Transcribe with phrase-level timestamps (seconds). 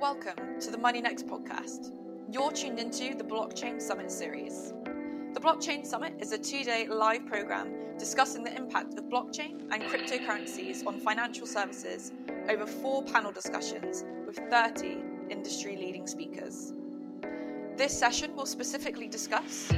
[0.00, 1.90] Welcome to the MoneyNext podcast.
[2.30, 4.72] You're tuned into the Blockchain Summit series.
[5.34, 9.82] The Blockchain Summit is a two day live program discussing the impact of blockchain and
[9.82, 12.12] cryptocurrencies on financial services
[12.48, 14.98] over four panel discussions with 30
[15.30, 16.74] industry leading speakers.
[17.76, 19.68] This session will specifically discuss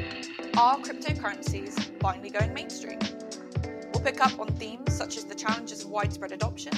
[0.59, 2.99] are cryptocurrencies finally going mainstream?
[3.95, 6.75] We'll pick up on themes such as the challenges of widespread adoption,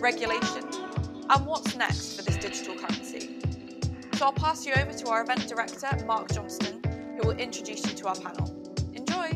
[0.00, 0.64] regulation,
[1.28, 3.40] and what's next for this digital currency.
[4.14, 6.80] So I'll pass you over to our event director, Mark Johnstone,
[7.16, 8.74] who will introduce you to our panel.
[8.94, 9.32] Enjoy!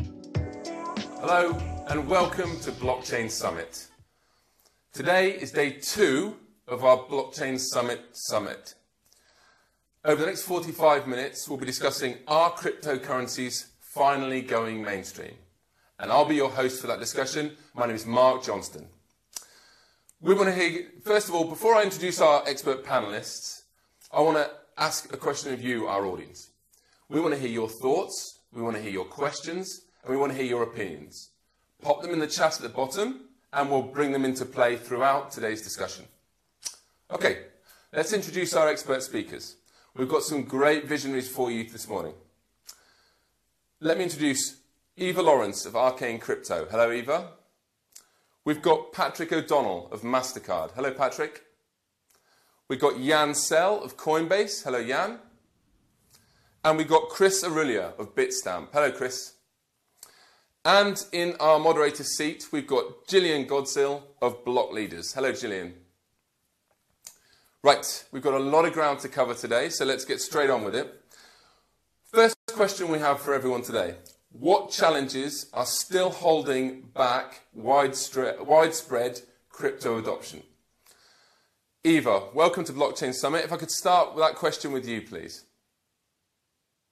[1.19, 1.57] Hello,
[1.89, 3.87] and welcome to Blockchain Summit.
[4.93, 8.75] Today is day two of our Blockchain Summit Summit.
[10.05, 15.33] Over the next 45 minutes, we'll be discussing are cryptocurrencies finally going mainstream?
[15.99, 17.51] And I'll be your host for that discussion.
[17.75, 18.87] My name is Mark Johnstone.
[20.23, 23.63] We want to hear, first of all, before I introduce our expert panelists,
[24.13, 26.51] I want to ask a question of you, our audience.
[27.09, 30.31] We want to hear your thoughts, we want to hear your questions, and we want
[30.31, 31.29] to hear your opinions.
[31.81, 35.31] Pop them in the chat at the bottom, and we'll bring them into play throughout
[35.31, 36.05] today's discussion.
[37.09, 37.45] Okay,
[37.91, 39.55] let's introduce our expert speakers.
[39.95, 42.13] We've got some great visionaries for you this morning.
[43.79, 44.57] Let me introduce
[44.97, 46.67] Eva Lawrence of Arcane Crypto.
[46.69, 47.31] Hello, Eva.
[48.43, 50.71] We've got Patrick O'Donnell of MasterCard.
[50.71, 51.43] Hello, Patrick.
[52.67, 54.63] We've got Jan Sell of Coinbase.
[54.63, 55.19] Hello, Jan.
[56.63, 58.69] And we've got Chris Aruliah of Bitstamp.
[58.73, 59.33] Hello, Chris.
[60.65, 65.13] And in our moderator seat, we've got Jillian Godsil of BlockLeaders.
[65.13, 65.73] Hello, Jillian.
[67.61, 70.63] Right, we've got a lot of ground to cover today, so let's get straight on
[70.63, 70.91] with it.
[72.05, 73.97] First question we have for everyone today
[74.31, 80.43] what challenges are still holding back widespread crypto adoption?
[81.83, 83.43] Eva, welcome to Blockchain Summit.
[83.43, 85.45] If I could start with that question with you, please.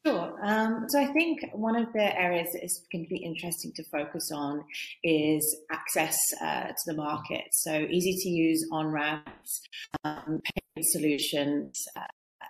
[0.05, 0.33] Sure.
[0.41, 3.83] Um, so I think one of the areas that is going to be interesting to
[3.91, 4.63] focus on
[5.03, 7.43] is access uh, to the market.
[7.51, 9.61] So easy to use on ramps,
[10.05, 12.01] um, payment solutions, uh,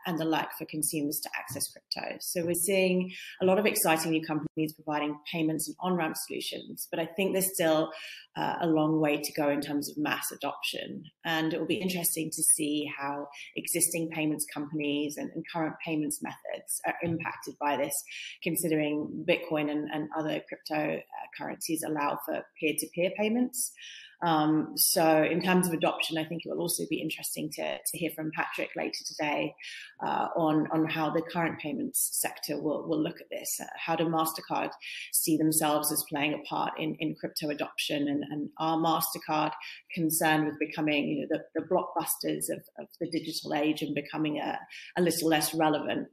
[0.10, 2.18] and the like for consumers to access crypto.
[2.20, 3.12] So we're seeing
[3.42, 7.54] a lot of exciting new companies providing payments and on-ramp solutions, but I think there's
[7.54, 7.92] still
[8.36, 11.04] uh, a long way to go in terms of mass adoption.
[11.26, 16.22] And it will be interesting to see how existing payments companies and, and current payments
[16.24, 17.94] methods are impacted by this,
[18.42, 23.72] considering Bitcoin and, and other cryptocurrencies allow for peer-to-peer payments.
[24.22, 27.98] Um, so, in terms of adoption, I think it will also be interesting to, to
[27.98, 29.56] hear from Patrick later today
[30.06, 33.60] uh, on, on how the current payments sector will, will look at this.
[33.62, 34.72] Uh, how do MasterCard
[35.14, 38.08] see themselves as playing a part in, in crypto adoption?
[38.10, 39.52] And, and are MasterCard
[39.94, 44.40] concerned with becoming you know, the, the blockbusters of, of the digital age and becoming
[44.40, 44.60] a,
[44.98, 46.10] a little less relevant?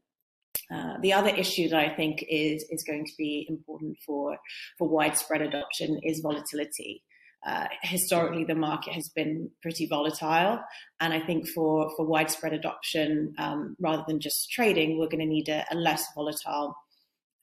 [0.73, 4.37] Uh, the other issue that I think is is going to be important for
[4.79, 7.05] for widespread adoption is volatility
[7.47, 10.59] uh, historically the market has been pretty volatile.
[11.01, 15.27] And I think for, for widespread adoption, um, rather than just trading, we're going to
[15.27, 16.75] need a, a, less volatile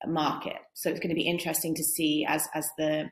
[0.05, 0.57] market.
[0.73, 3.11] So it's going to be interesting to see as, as the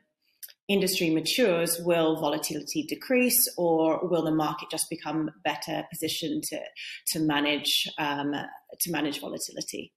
[0.68, 6.60] industry matures, will volatility decrease or will the market just become better positioned to,
[7.08, 8.32] to manage, um,
[8.80, 9.94] to manage volatility?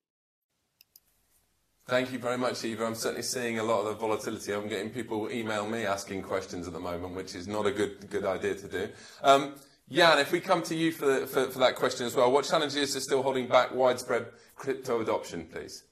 [1.87, 2.83] Thank you very much, Eva.
[2.83, 4.51] I'm certainly seeing a lot of the volatility.
[4.51, 8.09] I'm getting people email me asking questions at the moment, which is not a good
[8.09, 8.89] good idea to do.
[9.21, 9.53] Um,
[9.91, 12.95] Jan, if we come to you for, for, for, that question as well, what challenges
[12.95, 14.25] are still holding back widespread
[14.55, 15.83] crypto adoption, please?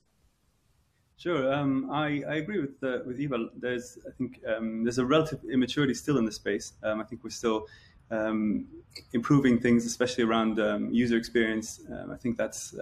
[1.17, 3.49] Sure, um, I, I, agree with uh, with Eva.
[3.55, 6.73] There's I think um, there's a relative immaturity still in the space.
[6.81, 7.67] Um, I think we're still
[8.09, 8.65] um,
[9.13, 11.81] improving things, especially around um, user experience.
[12.11, 12.73] I think that's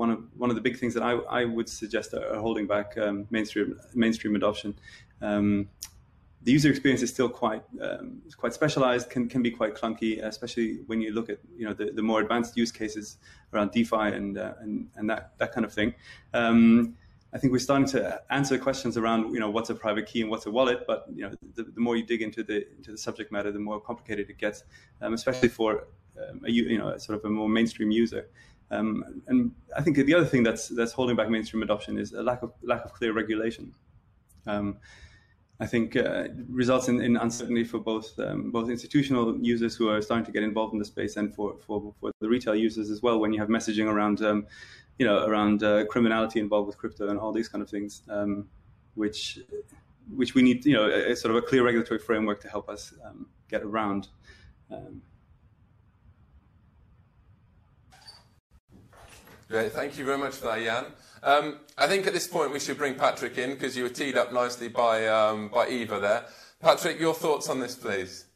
[0.00, 2.96] one of one of the big things that I, I would suggest are holding back
[2.96, 4.74] um, mainstream mainstream adoption.
[5.20, 5.68] Um,
[6.42, 10.68] the user experience is still quite um, quite specialized, can can be quite clunky, especially
[10.86, 13.18] when you look at you know the, the more advanced use cases
[13.52, 15.94] around DeFi and uh, and and that that kind of thing.
[16.32, 16.96] Um,
[17.34, 20.30] I think we're starting to answer questions around, you know, what's a private key and
[20.32, 20.80] what's a wallet.
[20.90, 23.64] But you know, the, the more you dig into the into the subject matter, the
[23.70, 24.64] more complicated it gets,
[25.02, 25.70] um, especially for
[26.22, 28.24] um, a you know sort of a more mainstream user.
[28.70, 32.22] Um, and I think the other thing that's that's holding back mainstream adoption is a
[32.22, 33.74] lack of lack of clear regulation.
[34.46, 34.78] Um,
[35.62, 40.00] I think uh, results in, in, uncertainty for both um, both institutional users who are
[40.00, 43.02] starting to get involved in the space and for, for, for the retail users as
[43.02, 43.20] well.
[43.20, 44.46] When you have messaging around um,
[44.98, 48.48] you know around uh, criminality involved with crypto and all these kind of things, um,
[48.94, 49.40] which
[50.14, 52.68] which we need you know a, a, sort of a clear regulatory framework to help
[52.70, 54.08] us um, get around.
[59.50, 60.84] Great, thank you very much for that, Jan.
[61.24, 64.16] Um, I think at this point we should bring Patrick in because you were teed
[64.16, 66.24] up nicely by, um, by Eva there.
[66.60, 68.26] Patrick, your thoughts on this, please?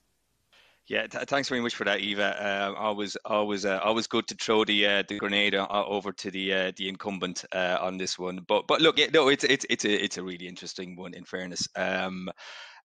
[0.88, 2.74] Yeah, th- thanks very much for that, Eva.
[2.74, 6.30] Uh, always, always, uh, always good to throw the uh, the grenade uh, over to
[6.30, 8.40] the uh, the incumbent uh, on this one.
[8.46, 11.14] But but look, yeah, no, it's it's it's a it's a really interesting one.
[11.14, 12.28] In fairness, um,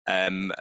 [0.06, 0.52] um,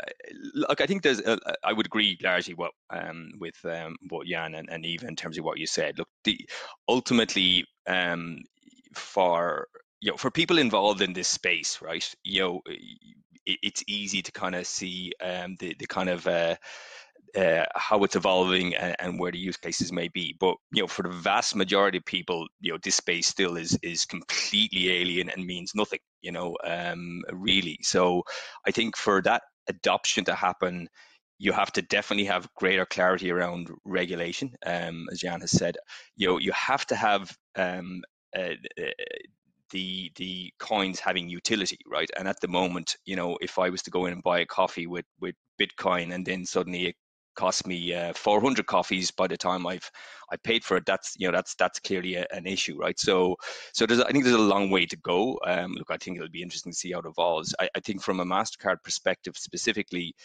[0.54, 4.56] look, I think there's, uh, I would agree largely what um, with um, what Jan
[4.56, 5.98] and, and Eva in terms of what you said.
[5.98, 6.48] Look, the
[6.88, 8.40] ultimately um,
[8.94, 9.68] for
[10.00, 12.08] you know for people involved in this space, right?
[12.24, 16.56] You know, it, it's easy to kind of see um, the the kind of uh,
[17.36, 20.36] uh, how it's evolving and, and, where the use cases may be.
[20.40, 23.78] But you know, for the vast majority of people, you know, this space still is
[23.82, 26.00] is completely alien and means nothing.
[26.22, 27.80] You know, um, really.
[27.82, 28.24] So
[28.68, 30.88] I think for that adoption to happen,
[31.40, 34.56] you have to definitely have greater clarity around regulation.
[34.66, 35.78] Um, as Jan has said,
[36.16, 38.04] you know, you have to have um,
[38.36, 38.92] uh, uh
[39.72, 42.10] the the coins having utility, right?
[42.18, 44.46] And at the moment, you know, if I was to go in and buy a
[44.46, 46.96] coffee with with Bitcoin and then suddenly it
[47.36, 49.90] cost me uh, 400 coffees by the time I've
[50.32, 50.86] I paid for it.
[50.86, 53.00] That's you know that's that's clearly a, an issue, right?
[53.00, 53.36] So
[53.74, 55.40] so there's I think there's a long way to go.
[55.46, 57.54] Um, look, I think it'll be interesting to see how it evolves.
[57.60, 60.16] I, I think from a Mastercard perspective specifically,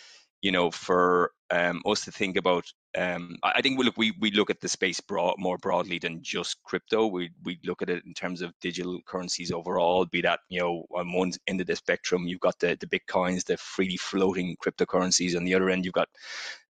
[0.40, 2.64] you know, for um, us to think about,
[2.96, 6.22] um, I think we look we, we look at the space broad, more broadly than
[6.22, 7.06] just crypto.
[7.06, 10.06] We we look at it in terms of digital currencies overall.
[10.06, 13.44] Be that you know on one end of the spectrum, you've got the the bitcoins,
[13.44, 15.36] the freely floating cryptocurrencies.
[15.36, 16.08] On the other end, you've got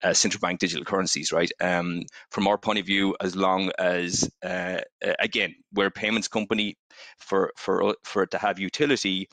[0.02, 1.50] uh, central bank digital currencies, right?
[1.60, 4.80] Um, from our point of view, as long as uh,
[5.20, 6.76] again we're a payments company,
[7.18, 9.28] for for for it to have utility,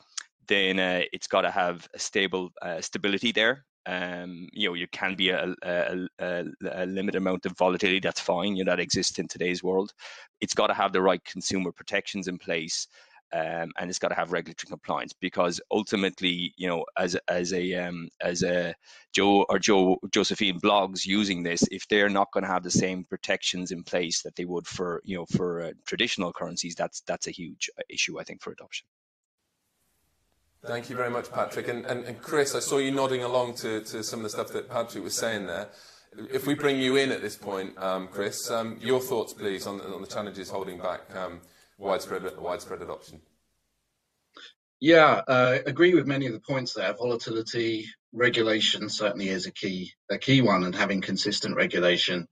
[0.48, 3.64] then uh, it's got to have a stable uh, stability there.
[3.86, 7.98] Um, you know, you can be a, a, a, a, limited amount of volatility.
[7.98, 8.54] That's fine.
[8.54, 9.92] You know, that exists in today's world.
[10.40, 12.86] It's got to have the right consumer protections in place
[13.32, 17.74] um, and it's got to have regulatory compliance because ultimately, you know, as as a
[17.74, 18.74] um, as a
[19.12, 23.04] Joe or Joe Josephine Bloggs using this, if they're not going to have the same
[23.04, 27.28] protections in place that they would for you know for uh, traditional currencies, that's that's
[27.28, 28.86] a huge uh, issue I think for adoption.
[30.64, 31.68] Thank you very much, Patrick.
[31.68, 34.48] And, and, and Chris, I saw you nodding along to, to some of the stuff
[34.48, 35.68] that Patrick was saying there.
[36.30, 39.80] If we bring you in at this point, um, Chris, um, your thoughts, please, on,
[39.80, 41.40] on the challenges holding back um,
[41.80, 43.20] widespread widespread adoption.
[44.80, 46.92] Yeah, uh, agree with many of the points there.
[46.94, 52.28] Volatility, regulation certainly is a key a key one, and having consistent regulation.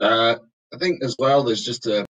[0.00, 0.36] Uh,
[0.72, 2.06] I think as well, there's just a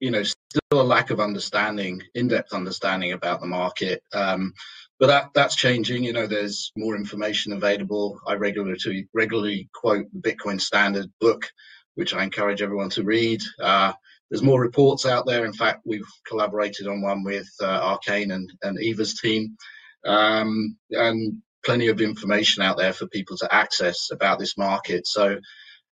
[0.00, 4.02] you know still a lack of understanding, in-depth understanding about the market.
[4.12, 4.54] Um,
[5.00, 6.04] but that that's changing.
[6.04, 8.20] You know, there's more information available.
[8.26, 11.50] I regularly regularly quote the Bitcoin Standard book,
[11.94, 13.42] which I encourage everyone to read.
[13.60, 13.92] Uh,
[14.34, 15.44] there's more reports out there.
[15.44, 19.56] In fact, we've collaborated on one with uh, Arcane and, and Eva's team,
[20.04, 25.06] um, and plenty of information out there for people to access about this market.
[25.06, 25.38] So,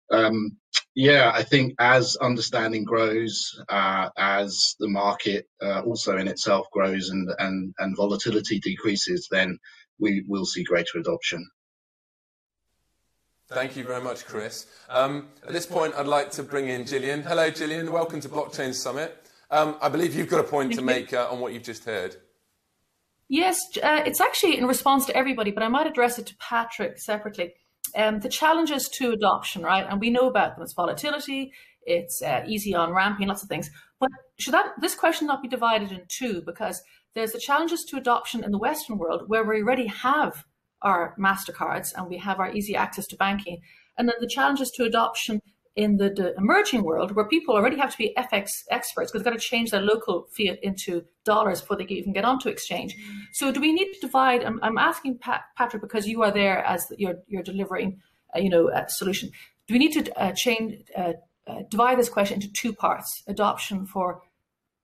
[0.09, 0.57] um,
[0.95, 7.11] yeah, I think as understanding grows, uh, as the market uh, also in itself grows
[7.11, 9.59] and, and, and volatility decreases, then
[9.99, 11.47] we will see greater adoption.
[13.51, 14.65] Thank you very much, Chris.
[14.89, 17.21] Um, at this point, I'd like to bring in Jillian.
[17.21, 17.89] Hello, Jillian.
[17.89, 19.25] Welcome to Blockchain Summit.
[19.49, 22.15] Um, I believe you've got a point to make uh, on what you've just heard.
[23.27, 26.97] Yes, uh, it's actually in response to everybody, but I might address it to Patrick
[26.97, 27.53] separately.
[27.93, 29.85] Um, the challenges to adoption, right?
[29.89, 30.63] And we know about them.
[30.63, 31.51] It's volatility,
[31.83, 33.69] it's uh, easy on ramping, lots of things.
[33.99, 36.41] But should that this question not be divided in two?
[36.45, 36.81] Because
[37.15, 40.45] there's the challenges to adoption in the Western world where we already have
[40.81, 43.61] our MasterCards and we have our easy access to banking.
[43.97, 45.41] And then the challenges to adoption
[45.75, 49.33] in the, the emerging world where people already have to be FX experts because they've
[49.33, 52.95] got to change their local fiat into dollars before they can even get onto exchange.
[53.31, 54.43] So do we need to divide?
[54.43, 58.01] I'm, I'm asking Pat, Patrick because you are there as you're, you're delivering,
[58.35, 59.29] uh, you know, a solution.
[59.67, 61.13] Do we need to uh, change, uh,
[61.47, 64.21] uh, divide this question into two parts: adoption for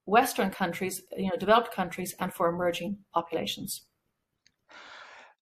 [0.06, 3.87] Western countries, you know, developed countries, and for emerging populations?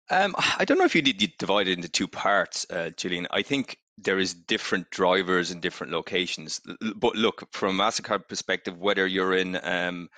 [0.09, 3.25] Um, I don't know if you did divide it into two parts, uh, Jillian.
[3.31, 6.61] I think there is different drivers in different locations.
[6.95, 10.09] But look, from a Mastercard perspective, whether you're in um,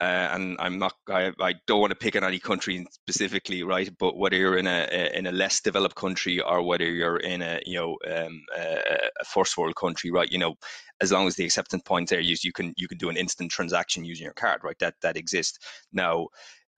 [0.00, 3.88] uh, and I'm not, I, I, don't want to pick on any country specifically, right?
[3.96, 7.60] But whether you're in a, in a less developed country or whether you're in a
[7.64, 8.82] you know um, a,
[9.20, 10.30] a first world country, right?
[10.30, 10.56] You know,
[11.00, 13.52] as long as the acceptance points are used, you can you can do an instant
[13.52, 14.78] transaction using your card, right?
[14.80, 15.58] That that exists
[15.92, 16.26] now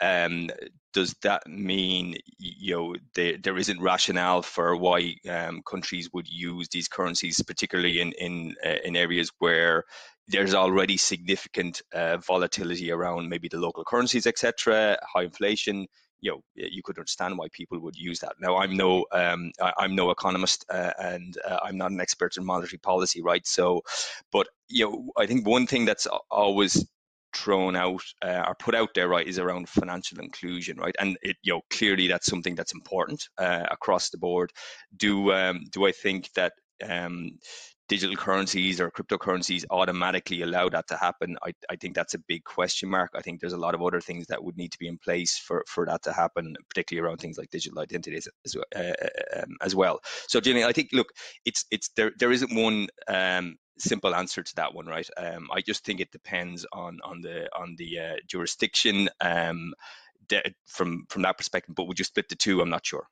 [0.00, 0.50] um,
[0.92, 6.68] does that mean you know there, there isn't rationale for why um, countries would use
[6.70, 9.84] these currencies, particularly in in uh, in areas where
[10.28, 15.86] there's already significant uh, volatility around maybe the local currencies, etc., high inflation.
[16.20, 18.32] You know, you could understand why people would use that.
[18.40, 22.44] Now, I'm no, um, I'm no economist, uh, and uh, I'm not an expert in
[22.44, 23.46] monetary policy, right?
[23.46, 23.82] So,
[24.32, 26.84] but you know, I think one thing that's always
[27.36, 31.36] thrown out uh, or put out there right is around financial inclusion right and it
[31.42, 34.50] you know clearly that's something that's important uh, across the board
[34.96, 36.52] do um, do i think that
[36.86, 37.30] um,
[37.88, 42.44] digital currencies or cryptocurrencies automatically allow that to happen, I, I think that's a big
[42.44, 43.12] question mark.
[43.14, 45.38] I think there's a lot of other things that would need to be in place
[45.38, 49.56] for, for that to happen, particularly around things like digital identities as, uh, uh, um,
[49.62, 50.00] as well.
[50.28, 51.08] So, Jenny, I think look,
[51.44, 55.08] it's it's there there isn't one um, simple answer to that one, right?
[55.16, 59.74] Um, I just think it depends on on the on the uh, jurisdiction um,
[60.66, 61.74] from from that perspective.
[61.74, 62.60] But would you split the two?
[62.60, 63.08] I'm not sure.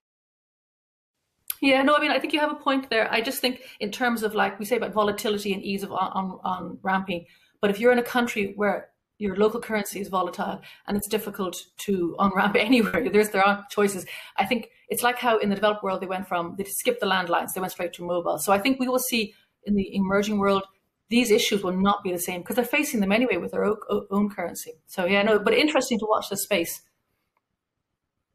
[1.61, 3.11] Yeah, no, I mean, I think you have a point there.
[3.11, 6.11] I just think in terms of like we say about volatility and ease of on,
[6.12, 7.26] on, on ramping,
[7.61, 11.56] but if you're in a country where your local currency is volatile and it's difficult
[11.78, 14.04] to on ramp anywhere, there's there aren't choices.
[14.37, 17.06] I think it's like how in the developed world they went from they skipped the
[17.06, 18.38] landlines, they went straight to mobile.
[18.38, 19.35] So I think we will see
[19.66, 20.64] in the emerging world
[21.09, 24.30] these issues will not be the same because they're facing them anyway with their own,
[24.30, 24.73] currency.
[24.87, 26.83] So yeah, no, but interesting to watch the space.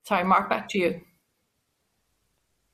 [0.03, 1.01] Sorry, Mark, back to you.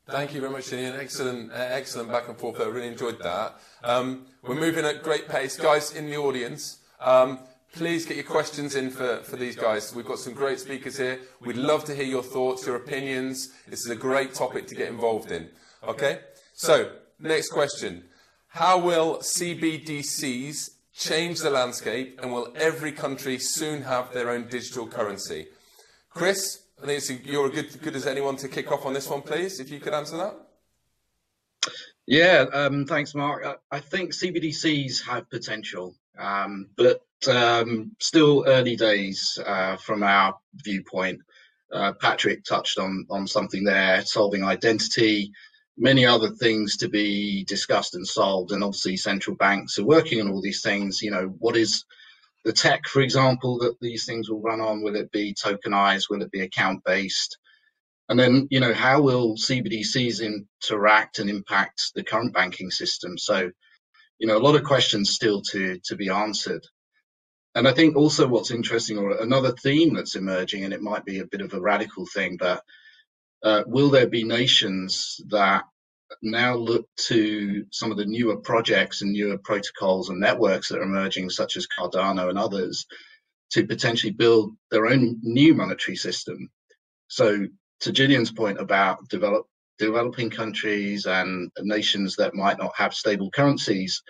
[0.07, 2.61] Thank you very much, An Excellent, uh, excellent back and forth.
[2.61, 3.59] I really enjoyed that.
[3.83, 5.57] Um, we're moving at great pace.
[5.57, 7.39] Guys in the audience, um,
[7.73, 9.95] please get your questions in for, for these guys.
[9.95, 11.19] We've got some great speakers here.
[11.41, 13.49] We'd love to hear your thoughts, your opinions.
[13.67, 15.49] This is a great topic to get involved in.
[15.83, 16.19] Okay?
[16.53, 18.03] So, next question.
[18.55, 24.87] How will CBDCs change the landscape and will every country soon have their own digital
[24.87, 25.47] currency?
[26.09, 29.59] Chris, I think you're good, good as anyone to kick off on this one, please,
[29.59, 30.35] if you could answer that.
[32.07, 33.45] Yeah, um, thanks, Mark.
[33.45, 40.33] I, I, think CBDCs have potential, um, but um, still early days uh, from our
[40.63, 41.19] viewpoint.
[41.73, 45.33] Uh, Patrick touched on on something there, solving identity,
[45.77, 50.29] many other things to be discussed and solved, and obviously central banks are working on
[50.29, 51.01] all these things.
[51.01, 51.85] You know, what is
[52.43, 54.83] the tech, for example, that these things will run on?
[54.83, 56.09] Will it be tokenized?
[56.09, 57.37] Will it be account based?
[58.07, 63.17] And then, you know, how will CBDCs interact and impact the current banking system?
[63.17, 63.51] So,
[64.19, 66.65] you know, a lot of questions still to to be answered.
[67.55, 71.19] And I think also what's interesting, or another theme that's emerging, and it might be
[71.19, 72.61] a bit of a radical thing, but
[73.43, 75.63] uh, will there be nations that
[76.21, 80.83] now look to some of the newer projects and newer protocols and networks that are
[80.83, 82.85] emerging, such as Cardano and others,
[83.51, 86.49] to potentially build their own new monetary system.
[87.07, 87.47] So,
[87.81, 94.01] to Jillian's point about develop, developing countries and nations that might not have stable currencies,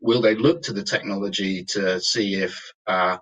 [0.00, 3.16] will they look to the technology to see if uh,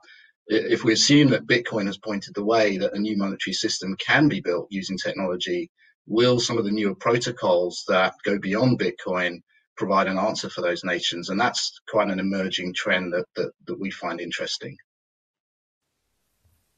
[0.52, 4.28] if we assume that Bitcoin has pointed the way that a new monetary system can
[4.28, 5.70] be built using technology,
[6.06, 9.40] will some of the newer protocols that go beyond Bitcoin
[9.76, 11.30] provide an answer for those nations?
[11.30, 14.76] And that's quite an emerging trend that, that, that we find interesting.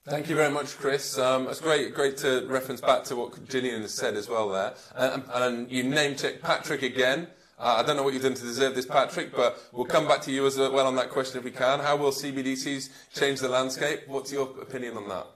[0.06, 1.18] Thank you very much, Chris.
[1.18, 4.74] Um, it's great, great to reference back to what Jillian has said as well there.
[4.94, 7.28] And, and you named it Patrick again.
[7.64, 10.20] Uh, I don't know what you've done to deserve this, Patrick, but we'll come back
[10.22, 11.80] to you as well on that question if we can.
[11.80, 14.00] How will CBDCs change the landscape?
[14.06, 15.26] What's your opinion on that?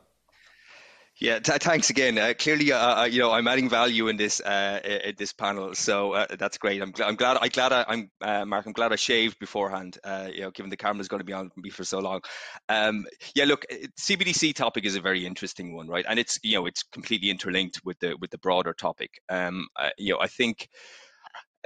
[1.17, 2.19] Yeah, t- thanks again.
[2.19, 5.75] Uh, clearly, uh, uh, you know, I'm adding value in this uh, in this panel,
[5.75, 6.83] so uh, that's great.
[6.83, 7.39] I'm, gl- I'm glad.
[7.41, 8.67] I glad I, am uh, Mark.
[8.67, 9.99] I'm glad I shaved beforehand.
[10.31, 12.21] you know, given the camera's going to be on me for so long.
[12.69, 13.65] Um, yeah, look,
[13.99, 16.05] CBDC topic is a very interesting one, right?
[16.07, 19.23] And it's you know it's completely interlinked with the with the broader topic.
[19.31, 20.69] Um, you know, I think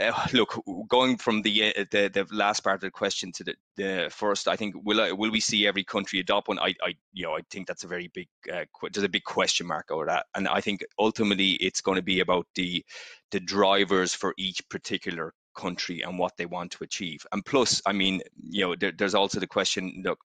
[0.01, 3.55] uh, look, going from the, uh, the the last part of the question to the,
[3.77, 6.59] the first, I think will uh, will we see every country adopt one?
[6.59, 9.67] I, I you know I think that's a very big uh, there's a big question
[9.67, 12.85] mark over that, and I think ultimately it's going to be about the
[13.31, 17.27] the drivers for each particular country and what they want to achieve.
[17.33, 20.19] And plus, I mean, you know, there, there's also the question: look,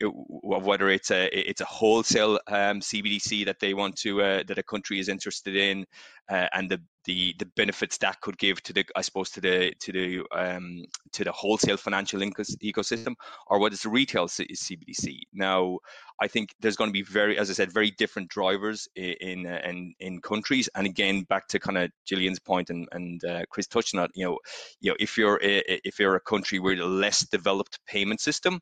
[0.00, 4.62] whether it's a it's a wholesale um, CBDC that they want to uh, that a
[4.62, 5.84] country is interested in,
[6.30, 9.74] uh, and the, the the benefits that could give to the I suppose to the
[9.80, 13.14] to the um, to the wholesale financial ecosystem,
[13.48, 15.20] or what is the retail CBDC.
[15.34, 15.78] Now,
[16.20, 19.60] I think there's going to be very, as I said, very different drivers in uh,
[19.64, 20.70] in in countries.
[20.76, 24.12] And again, back to kind of Jillian's point and and uh, Chris touched on it.
[24.14, 24.38] You know,
[24.80, 28.60] you know, if you're a, if you're a country with a less developed payment system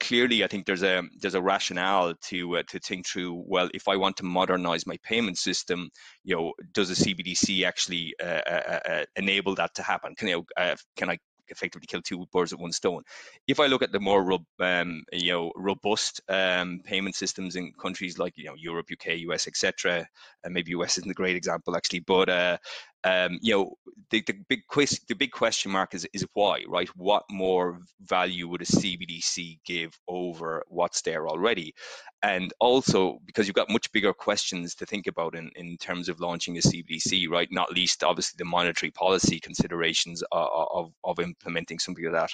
[0.00, 3.44] clearly, I think there's a there's a rationale to uh, to think through.
[3.46, 5.90] Well, if I want to modernize my payment system,
[6.24, 10.14] you know, does a CBDC actually uh, uh, uh, enable that to happen?
[10.14, 11.18] Can you uh, can I
[11.52, 13.02] effectively kill two birds with one stone.
[13.46, 18.18] If I look at the more um, you know robust um, payment systems in countries
[18.18, 20.06] like you know Europe, UK, US, etc.,
[20.42, 22.56] and maybe US isn't a great example actually, but uh,
[23.04, 23.74] um, you know,
[24.10, 26.88] the, the big quiz, the big question mark is is why, right?
[26.96, 31.74] What more value would a CBDC give over what's there already?
[32.22, 36.20] And also because you've got much bigger questions to think about in, in terms of
[36.20, 37.48] launching a CBDC, right?
[37.50, 42.30] Not least, obviously, the monetary policy considerations of, of, of implementing something like that,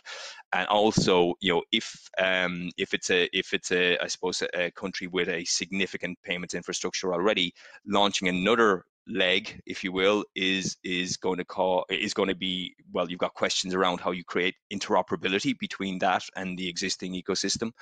[0.53, 4.67] and also, you know, if um, if it's a if it's a I suppose a,
[4.67, 7.55] a country with a significant payments infrastructure already,
[7.87, 12.75] launching another leg, if you will, is is going to call is going to be
[12.93, 13.11] well.
[13.11, 17.73] You've got questions around how you create interoperability between that and the existing ecosystem.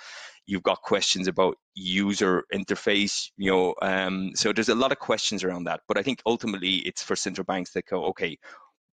[0.47, 3.31] You've got questions about user interface.
[3.37, 5.81] You know, um, so there's a lot of questions around that.
[5.89, 8.39] But I think ultimately it's for central banks that go, okay,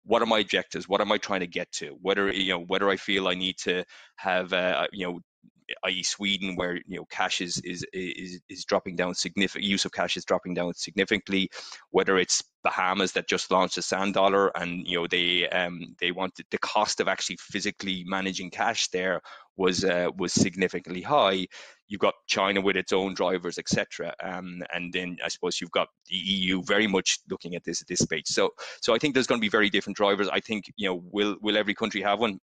[0.05, 2.89] what are my objectives what am i trying to get to whether you know whether
[2.89, 3.85] i feel i need to
[4.17, 5.21] have uh, you know
[5.85, 9.93] i.e., Sweden, where you know cash is is is is dropping down significant use of
[9.93, 11.51] cash is dropping down significantly.
[11.91, 16.13] Whether it's Bahamas that just launched a sand dollar, and you know they um they
[16.13, 19.21] wanted the cost of actually physically managing cash there
[19.57, 21.47] was uh, was significantly high.
[21.89, 24.15] You've got China with its own drivers, etc.
[24.23, 27.89] Um, and then I suppose you've got the EU very much looking at this at
[27.89, 28.27] this stage.
[28.27, 28.51] So
[28.81, 30.29] so I think there's going to be very different drivers.
[30.29, 32.41] I think you know will will every country have one?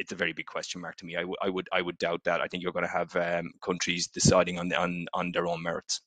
[0.00, 1.14] It's a very big question mark to me.
[1.14, 2.40] I, w- I would I would doubt that.
[2.40, 6.00] I think you're going to have um, countries deciding on, on on their own merits.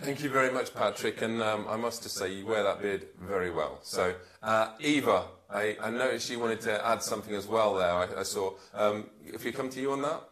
[0.00, 1.20] Thank you very much, Patrick.
[1.22, 3.78] And um, I must just say, you wear that beard very well.
[3.82, 7.92] So, uh, Eva, I, I, noticed you wanted to add something as well there.
[7.92, 8.54] I, I saw.
[8.72, 10.22] Um, if we come to you on that.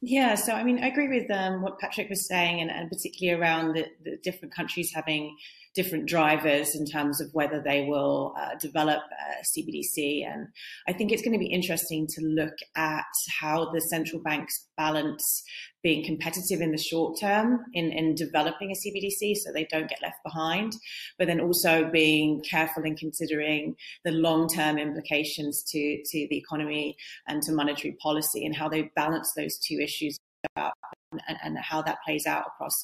[0.00, 3.40] Yeah, so I mean, I agree with um, what Patrick was saying, and, and particularly
[3.40, 5.36] around the, the, different countries having
[5.78, 10.26] different drivers in terms of whether they will uh, develop uh, CBDC.
[10.26, 10.48] And
[10.88, 13.04] I think it's going to be interesting to look at
[13.40, 15.44] how the central banks balance
[15.84, 20.02] being competitive in the short term in, in developing a CBDC so they don't get
[20.02, 20.72] left behind,
[21.16, 26.96] but then also being careful in considering the long term implications to, to the economy
[27.28, 30.18] and to monetary policy and how they balance those two issues
[30.56, 30.74] up
[31.12, 32.74] and, and how that plays out across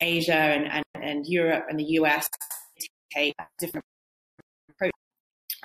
[0.00, 2.28] Asia and, and, and Europe and the US
[3.14, 3.84] take different
[4.70, 4.90] approach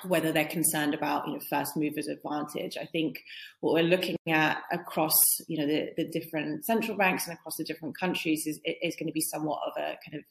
[0.04, 3.18] whether they're concerned about you know first movers advantage i think
[3.60, 5.14] what we're looking at across
[5.48, 9.08] you know the, the different central banks and across the different countries is, is going
[9.08, 10.22] to be somewhat of a kind of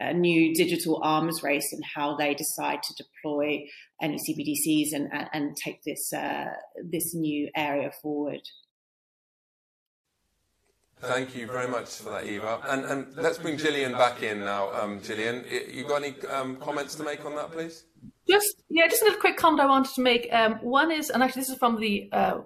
[0.00, 3.64] a new digital arms race in how they decide to deploy
[4.00, 6.46] any CBDCs and, and, and take this uh,
[6.84, 8.42] this new area forward.
[11.00, 12.60] Thank you very much for that, Eva.
[12.68, 14.72] And, and let's bring Jillian back in now.
[14.72, 17.84] Um, Jillian, you got any um, comments to make on that, please?
[18.28, 20.28] Just yeah, just a little quick comment I wanted to make.
[20.32, 22.40] Um, one is, and actually this is from the uh,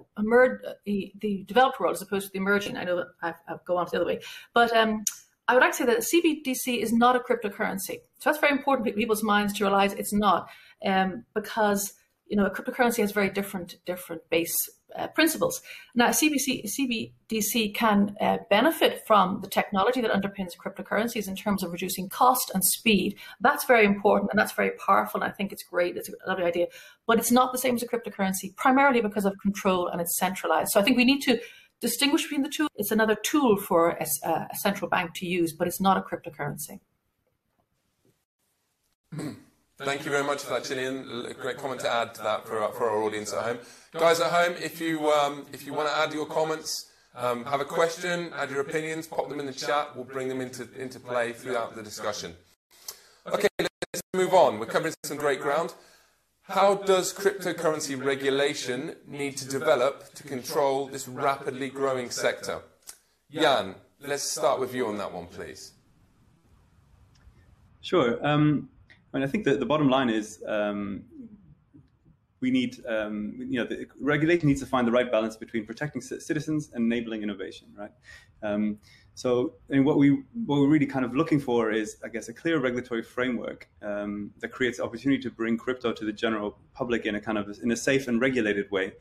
[0.84, 2.76] the, the developed world as opposed to the emerging.
[2.76, 4.20] I know that I've, I've go on the other way,
[4.54, 5.02] but um,
[5.48, 8.00] I would like to say that CBDC is not a cryptocurrency.
[8.18, 10.48] So that's very important in people's minds to realize it's not,
[10.84, 11.94] um, because
[12.28, 14.54] you know a cryptocurrency has very different different base
[14.96, 15.61] uh, principles.
[15.94, 21.72] Now, CBC, CBDC can uh, benefit from the technology that underpins cryptocurrencies in terms of
[21.72, 23.16] reducing cost and speed.
[23.40, 25.22] That's very important and that's very powerful.
[25.22, 25.96] And I think it's great.
[25.96, 26.66] It's a lovely idea.
[27.07, 30.72] But it's not the same as a cryptocurrency, primarily because of control and it's centralized.
[30.72, 31.40] So I think we need to
[31.81, 32.68] distinguish between the two.
[32.76, 36.81] It's another tool for a, a central bank to use, but it's not a cryptocurrency.
[39.85, 41.37] Thank you very much for that, Jillian.
[41.40, 43.59] Great comment to add to that for, for our audience at home.
[43.92, 47.61] Guys at home, if you, um, if you want to add your comments, um, have
[47.61, 49.95] a question, add your opinions, pop them in the chat.
[49.95, 52.35] We'll bring them into, into play throughout the discussion.
[53.27, 54.59] Okay, let's move on.
[54.59, 55.75] We're covering some great ground.
[56.42, 62.62] How does cryptocurrency regulation need to develop to control this rapidly growing sector?
[63.31, 65.73] Jan, let's start with you on that one, please.
[67.81, 68.25] Sure.
[68.27, 68.68] Um,
[69.12, 71.05] I mean, I think that the bottom line is um,
[72.40, 76.03] we need, um, you know, the regulation needs to find the right balance between protecting
[76.03, 77.92] citizens and enabling innovation, right?
[78.42, 78.79] Um,
[79.14, 82.33] so, mean, what we what we're really kind of looking for is, I guess, a
[82.33, 87.14] clear regulatory framework um, that creates opportunity to bring crypto to the general public in
[87.14, 88.94] a kind of in a safe and regulated way,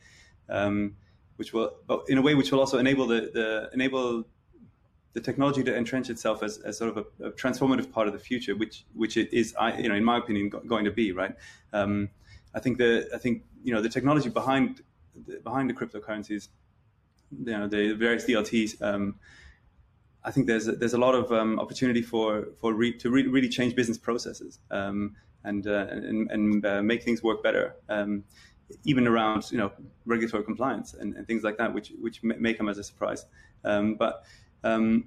[0.48, 0.94] um,
[1.36, 4.24] which will, but in a way which will also enable the, the enable
[5.14, 8.18] the technology to entrench itself as, as sort of a, a, transformative part of the
[8.18, 11.12] future, which which it is, I, you know, in my opinion, go, going to be
[11.12, 11.34] right.
[11.72, 12.08] Um,
[12.54, 14.82] I think the I think you know the technology behind
[15.44, 16.48] behind the cryptocurrencies,
[17.30, 18.80] you know, the various DLTs.
[18.80, 19.16] Um,
[20.24, 23.26] I think there's a, there's a lot of um, opportunity for for re, to re,
[23.26, 27.76] really change business processes um, and, uh, and and uh, make things work better.
[27.88, 28.24] Um,
[28.84, 29.70] even around you know
[30.06, 33.26] regulatory compliance and, and, things like that, which which may come as a surprise.
[33.64, 34.24] Um, but
[34.64, 35.04] um,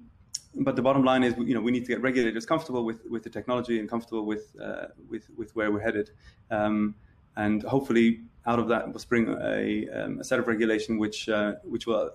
[0.55, 3.23] but the bottom line is, you know, we need to get regulators comfortable with, with
[3.23, 6.11] the technology and comfortable with uh, with with where we're headed,
[6.51, 6.95] um,
[7.35, 11.53] and hopefully out of that will spring a, um, a set of regulation which uh,
[11.63, 12.11] which will,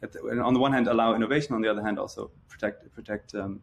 [0.00, 3.60] the, on the one hand, allow innovation, on the other hand, also protect protect um,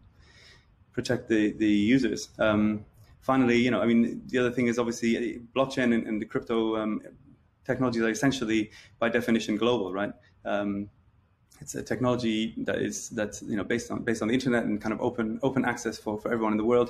[0.92, 2.30] protect the the users.
[2.38, 2.86] Um,
[3.22, 6.78] finally, you know, I mean, the other thing is obviously blockchain and, and the crypto
[6.78, 7.02] um,
[7.66, 10.14] technologies are essentially, by definition, global, right?
[10.46, 10.90] Um,
[11.62, 14.82] it's a technology that is that's you know based on based on the internet and
[14.82, 16.90] kind of open open access for, for everyone in the world.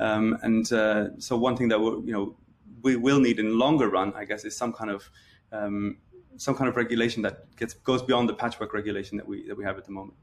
[0.00, 2.36] Um, and uh, so one thing that we you know
[2.82, 5.10] we will need in longer run, I guess, is some kind of
[5.52, 5.96] um,
[6.36, 9.64] some kind of regulation that gets goes beyond the patchwork regulation that we that we
[9.64, 10.16] have at the moment.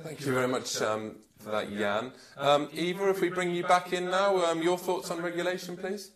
[0.00, 2.12] Thank you very much um, for that, Jan.
[2.36, 6.10] Um, Eva, if we bring you back in now, um, your thoughts on regulation, please.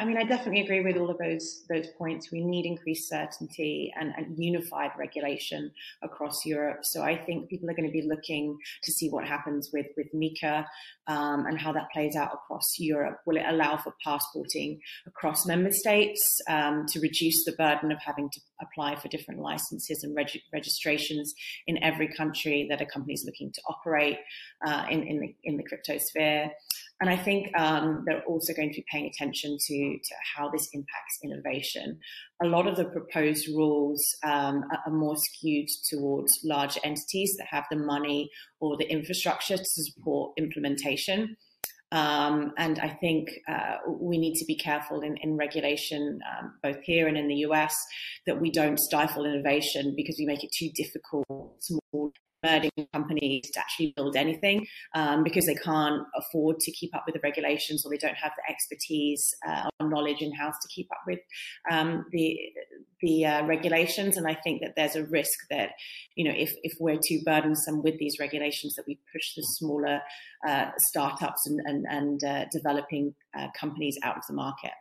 [0.00, 2.30] I mean, I definitely agree with all of those those points.
[2.30, 6.80] We need increased certainty and, and, unified regulation across Europe.
[6.84, 10.06] So I think people are going to be looking to see what happens with with
[10.14, 10.64] MiCA
[11.08, 13.18] um, and how that plays out across Europe.
[13.26, 18.30] Will it allow for passporting across member states um, to reduce the burden of having
[18.30, 21.34] to apply for different licenses and reg- registrations
[21.66, 24.18] in every country that a company is looking to operate
[24.64, 26.52] uh, in in the, in the crypto sphere?
[27.00, 30.68] And I think um, they're also going to be paying attention to, to how this
[30.72, 31.98] impacts innovation.
[32.42, 37.64] A lot of the proposed rules um, are more skewed towards large entities that have
[37.70, 38.30] the money
[38.60, 41.36] or the infrastructure to support implementation.
[41.90, 46.82] Um, and I think uh, we need to be careful in, in regulation, um, both
[46.82, 47.74] here and in the US,
[48.26, 53.50] that we don't stifle innovation because we make it too difficult for small emerging companies
[53.52, 57.84] to actually build anything um, because they can't afford to keep up with the regulations
[57.84, 61.20] or they don't have the expertise uh, or knowledge in house to keep up with
[61.70, 62.38] um, the
[63.00, 64.16] the uh, regulations.
[64.16, 65.70] And I think that there's a risk that
[66.14, 70.00] you know if if we're too burdensome with these regulations that we push the smaller
[70.46, 74.72] uh, startups and and, and uh, developing uh, companies out of the market.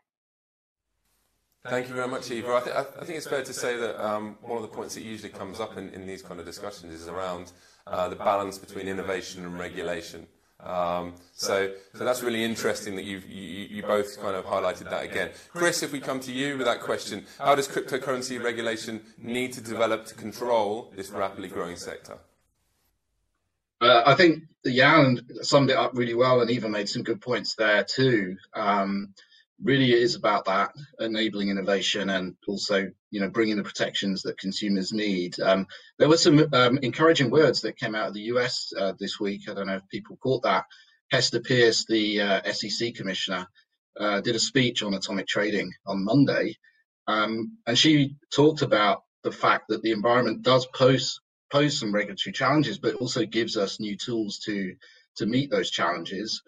[1.69, 2.55] Thank you very much, Eva.
[2.55, 5.03] I, th- I think it's fair to say that um, one of the points that
[5.03, 7.51] usually comes up in, in these kind of discussions is around
[7.85, 10.27] uh, the balance between innovation and regulation.
[10.61, 15.03] Um, so, so that's really interesting that you've, you, you both kind of highlighted that
[15.03, 15.29] again.
[15.53, 19.61] Chris, if we come to you with that question, how does cryptocurrency regulation need to
[19.61, 22.17] develop to control this rapidly growing sector?
[23.79, 27.53] Uh, I think Jan summed it up really well and Eva made some good points
[27.55, 28.37] there too.
[28.53, 29.13] Um,
[29.63, 34.91] really is about that enabling innovation and also you know bringing the protections that consumers
[34.93, 35.39] need.
[35.39, 35.67] Um,
[35.97, 39.49] there were some um, encouraging words that came out of the us uh, this week.
[39.49, 40.65] I don't know if people caught that.
[41.11, 43.47] Hester Peirce the uh, SEC commissioner
[43.99, 46.55] uh, did a speech on atomic trading on monday.
[47.07, 51.19] Um, and she talked about the fact that the environment does pose
[51.51, 54.75] pose some regulatory challenges but also gives us new tools to
[55.15, 56.41] to meet those challenges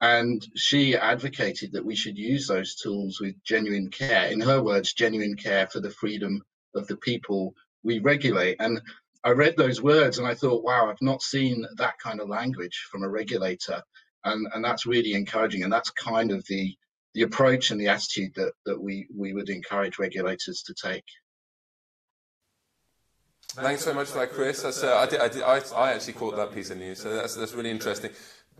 [0.00, 4.26] and she advocated that we should use those tools with genuine care.
[4.26, 6.42] In her words, genuine care for the freedom
[6.74, 8.56] of the people we regulate.
[8.60, 8.80] And
[9.24, 12.86] I read those words and I thought, wow, I've not seen that kind of language
[12.90, 13.82] from a regulator.
[14.24, 15.62] And, and that's really encouraging.
[15.62, 16.76] And that's kind of the,
[17.14, 21.04] the approach and the attitude that, that we, we would encourage regulators to take.
[23.54, 24.62] Thanks so much for that, Chris.
[24.64, 27.34] Uh, I, did, I, did, I, I, actually caught that piece of news, so that's,
[27.36, 28.10] that's really interesting.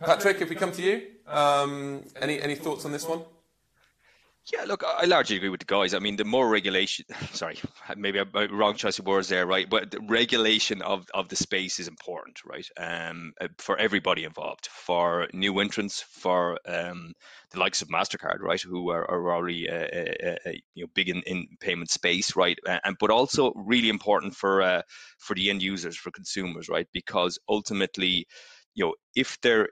[0.01, 3.23] Patrick, if we come to you, um, any any thoughts on this one?
[4.53, 5.93] Yeah, look, I largely agree with the guys.
[5.93, 7.59] I mean, the more regulation, sorry,
[7.97, 9.69] maybe a wrong choice of words there, right?
[9.69, 12.67] But the regulation of, of the space is important, right?
[12.77, 17.13] Um, uh, for everybody involved, for new entrants, for um,
[17.51, 21.09] the likes of Mastercard, right, who are, are already uh, uh, uh, you know big
[21.09, 22.59] in, in payment space, right?
[22.85, 24.83] And but also really important for uh,
[25.19, 26.87] for the end users, for consumers, right?
[26.93, 28.29] Because ultimately,
[28.77, 29.71] you know, if there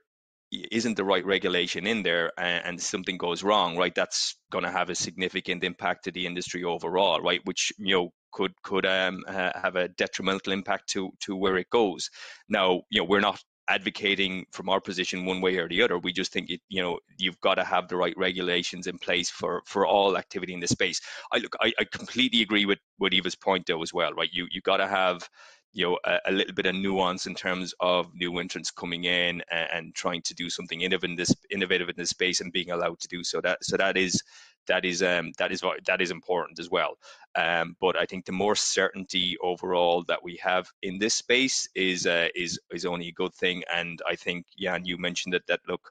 [0.70, 4.70] isn't the right regulation in there and, and something goes wrong, right, that's going to
[4.70, 9.24] have a significant impact to the industry overall, right, which you know could could um,
[9.28, 12.10] have a detrimental impact to to where it goes.
[12.48, 15.98] Now, you know, we're not advocating from our position one way or the other.
[15.98, 19.30] We just think it, you know you've got to have the right regulations in place
[19.30, 21.00] for for all activity in the space.
[21.32, 24.30] I look, I, I completely agree with with Eva's point though as well, right?
[24.32, 25.28] You you got to have
[25.74, 29.42] you know a, a, little bit of nuance in terms of new entrants coming in
[29.50, 32.70] and, and, trying to do something innovative in this innovative in this space and being
[32.70, 33.40] allowed to do so.
[33.40, 34.22] That so that is
[34.66, 36.96] that is um, that is that is important as well.
[37.36, 42.06] Um, but I think the more certainty overall that we have in this space is
[42.06, 43.62] uh, is is only a good thing.
[43.74, 45.90] And I think Jan you mentioned that that look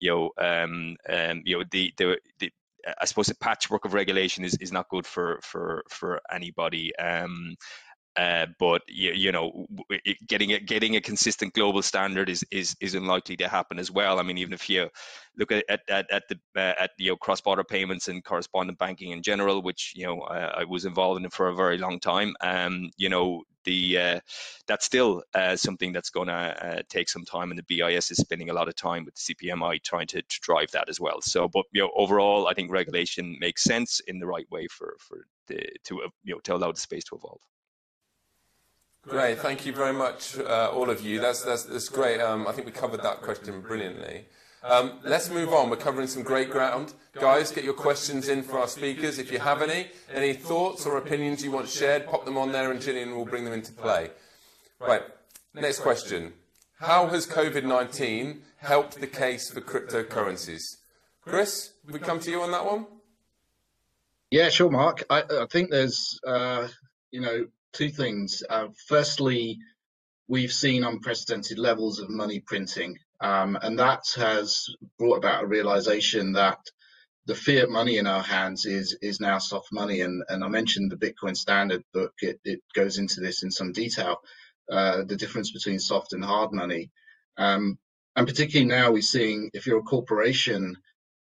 [0.00, 2.50] you know um, um, you know the, the the
[3.00, 6.94] I suppose a patchwork of regulation is, is not good for for for anybody.
[6.96, 7.56] Um,
[8.16, 9.66] uh, but you, you know,
[10.26, 14.18] getting a, getting a consistent global standard is, is is unlikely to happen as well.
[14.18, 14.88] I mean, even if you
[15.36, 19.10] look at at, at the uh, at you know cross border payments and correspondent banking
[19.10, 22.34] in general, which you know I, I was involved in for a very long time,
[22.40, 24.20] um, you know the uh,
[24.66, 28.18] that's still uh, something that's going to uh, take some time, and the BIS is
[28.18, 31.20] spending a lot of time with the CPMI trying to, to drive that as well.
[31.20, 34.96] So, but you know, overall, I think regulation makes sense in the right way for
[35.00, 37.40] for the to uh, you know to allow the space to evolve.
[39.06, 41.20] Great, thank you very much, uh, all of you.
[41.20, 42.20] That's, that's, that's great.
[42.20, 44.24] Um, I think we covered that question brilliantly.
[44.62, 45.68] Um, let's move on.
[45.68, 46.94] We're covering some great ground.
[47.12, 49.18] Guys, get your questions in for our speakers.
[49.18, 52.70] If you have any, any thoughts or opinions you want shared, pop them on there
[52.70, 54.10] and Jillian will bring them into play.
[54.80, 55.02] Right,
[55.52, 56.32] next question.
[56.80, 60.62] How has COVID 19 helped the case for cryptocurrencies?
[61.20, 62.86] Chris, we come to you on that one?
[64.30, 65.04] Yeah, sure, Mark.
[65.10, 66.68] I, I think there's, uh,
[67.10, 68.42] you know, two things.
[68.48, 69.58] Uh, firstly,
[70.28, 74.66] we've seen unprecedented levels of money printing, um, and that has
[74.98, 76.58] brought about a realization that
[77.26, 80.00] the fiat money in our hands is is now soft money.
[80.00, 83.72] And, and I mentioned the Bitcoin Standard book; it, it goes into this in some
[83.72, 84.18] detail.
[84.70, 86.90] Uh, the difference between soft and hard money,
[87.36, 87.78] um,
[88.16, 90.74] and particularly now we're seeing if you're a corporation,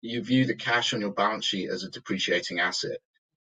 [0.00, 2.98] you view the cash on your balance sheet as a depreciating asset.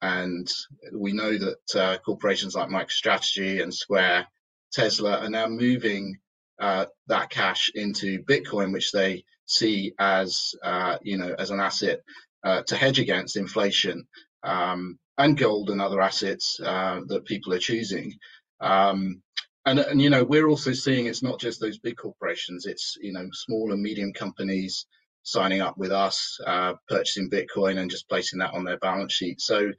[0.01, 0.51] And
[0.93, 4.27] we know that uh, corporations like MicroStrategy and Square,
[4.71, 6.17] Tesla are now moving
[6.59, 11.99] uh, that cash into Bitcoin, which they see as uh, you know as an asset
[12.43, 14.07] uh, to hedge against inflation
[14.43, 18.13] um, and gold and other assets uh, that people are choosing.
[18.59, 19.21] Um,
[19.65, 23.13] and, and you know we're also seeing it's not just those big corporations; it's you
[23.13, 24.85] know small and medium companies
[25.23, 29.41] signing up with us, uh, purchasing Bitcoin and just placing that on their balance sheet.
[29.41, 29.71] So,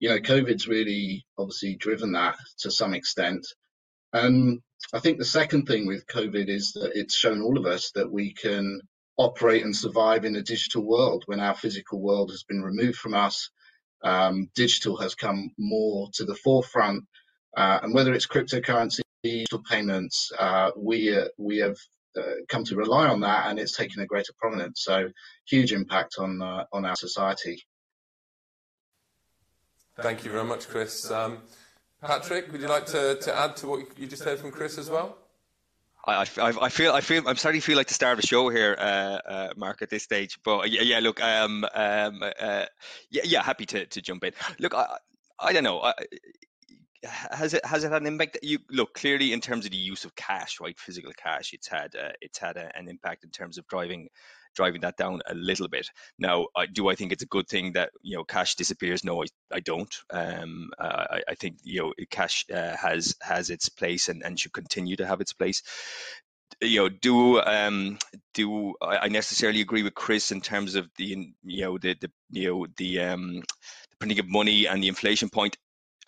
[0.00, 3.46] you know, COVID's really obviously driven that to some extent.
[4.12, 4.60] And
[4.94, 8.10] I think the second thing with COVID is that it's shown all of us that
[8.10, 8.80] we can
[9.18, 13.14] operate and survive in a digital world when our physical world has been removed from
[13.14, 13.50] us.
[14.04, 17.04] Um, digital has come more to the forefront.
[17.56, 21.76] Uh, and whether it's cryptocurrency, digital payments, uh, we, uh, we have
[22.48, 24.82] come to rely on that, and it's taken a greater prominence.
[24.84, 25.08] So,
[25.46, 27.62] huge impact on uh, on our society.
[30.00, 31.10] Thank you very much, Chris.
[31.10, 31.38] Um,
[32.00, 34.88] Patrick, would you like to, to add to what you just heard from Chris as
[34.88, 35.16] well?
[36.06, 38.26] I, I, I, feel I feel I'm starting to feel like the star of the
[38.26, 40.38] show here, uh, uh, Mark, at this stage.
[40.44, 42.66] But yeah, yeah look, um, um, uh,
[43.10, 44.32] yeah, yeah, happy to, to jump in.
[44.60, 44.86] Look, I,
[45.40, 45.80] I don't know.
[45.80, 45.92] I,
[47.04, 48.34] has it has it had an impact?
[48.34, 50.78] that You look clearly in terms of the use of cash, right?
[50.78, 51.52] Physical cash.
[51.52, 54.08] It's had uh, it's had a, an impact in terms of driving
[54.54, 55.88] driving that down a little bit.
[56.18, 59.04] Now, I, do I think it's a good thing that you know cash disappears?
[59.04, 59.94] No, I, I don't.
[60.10, 64.52] Um, I, I, think you know cash uh, has has its place and, and should
[64.52, 65.62] continue to have its place
[66.60, 67.98] you know, do um,
[68.34, 72.48] do I necessarily agree with Chris in terms of the you know the the you
[72.48, 75.56] know the um, the printing of money and the inflation point?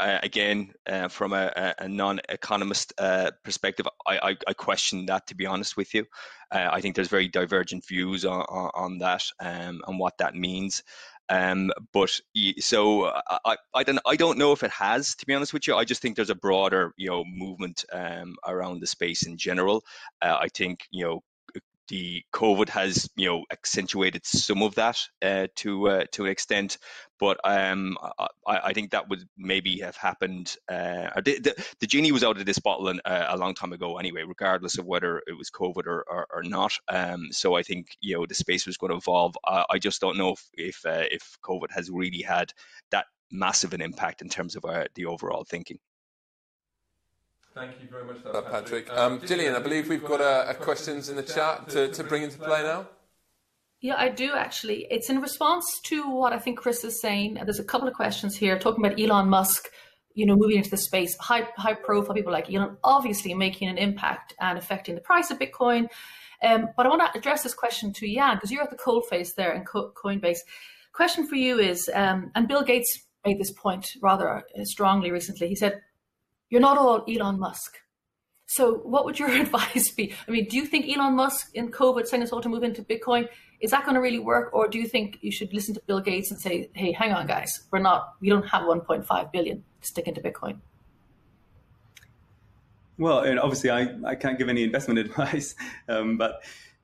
[0.01, 5.27] Uh, again, uh, from a, a non-economist uh, perspective, I, I, I, question that.
[5.27, 6.07] To be honest with you,
[6.51, 10.35] uh, I think there's very divergent views on, on, on that um, and what that
[10.35, 10.83] means.
[11.29, 12.11] Um, but
[12.59, 13.07] so
[13.45, 15.77] I, I don't I don't know if it has to be honest with you.
[15.77, 19.85] I just think there's a broader you know movement um, around the space in general.
[20.21, 21.23] Uh, I think you know
[21.91, 26.79] the COVID has, you know, accentuated some of that uh, to uh, to an extent,
[27.19, 30.55] but um, I, I, think that would maybe have happened.
[30.69, 33.99] Uh, the, the, the, genie was out of this bottle uh, a long time ago,
[33.99, 36.73] anyway, regardless of whether it was COVID or, or, or not.
[36.89, 39.37] Um, so I think you know the space was going to evolve.
[39.45, 42.53] I just don't know if if, uh, if COVID has really had
[42.93, 45.79] that massive an impact in terms of uh, the overall thinking.
[47.55, 48.89] Thank you very much for that, Patrick.
[48.91, 52.23] Um, Jillian, I believe we've got a, a questions in the chat to, to bring
[52.23, 52.87] into play now.
[53.81, 54.87] Yeah, I do actually.
[54.91, 57.35] It's in response to what I think Chris is saying.
[57.35, 59.71] There's a couple of questions here talking about Elon Musk,
[60.15, 63.79] you know, moving into the space, high high profile people like Elon, obviously making an
[63.79, 65.89] impact and affecting the price of Bitcoin.
[66.43, 69.07] Um, but I want to address this question to Jan because you're at the cold
[69.09, 70.39] face there in Coinbase.
[70.93, 75.49] Question for you is, um, and Bill Gates made this point rather strongly recently.
[75.49, 75.81] He said
[76.51, 77.79] you're not all Elon Musk.
[78.47, 80.13] So, what would your advice be?
[80.27, 82.83] I mean, do you think Elon Musk in COVID saying us all to move into
[82.83, 83.29] Bitcoin
[83.61, 86.01] is that going to really work, or do you think you should listen to Bill
[86.01, 89.87] Gates and say, "Hey, hang on, guys, we're not, we don't have 1.5 billion to
[89.87, 90.61] stick into Bitcoin"?
[92.99, 95.55] Well, and obviously, I, I can't give any investment advice,
[95.89, 96.43] um, but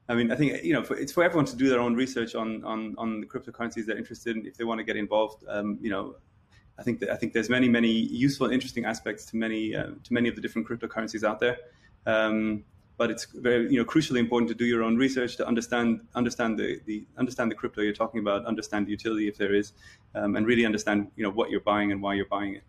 [0.09, 2.35] I mean, I think you know, for, it's for everyone to do their own research
[2.35, 5.45] on on on the cryptocurrencies they're interested in if they want to get involved.
[5.49, 6.17] Um, you know,
[6.79, 10.13] I think that I think there's many many useful, interesting aspects to many uh, to
[10.13, 11.59] many of the different cryptocurrencies out there.
[12.07, 12.65] Um,
[12.99, 16.59] but it's very you know crucially important to do your own research to understand understand
[16.59, 19.73] the, the understand the crypto you're talking about, understand the utility if there is,
[20.15, 22.63] um, and really understand you know what you're buying and why you're buying it.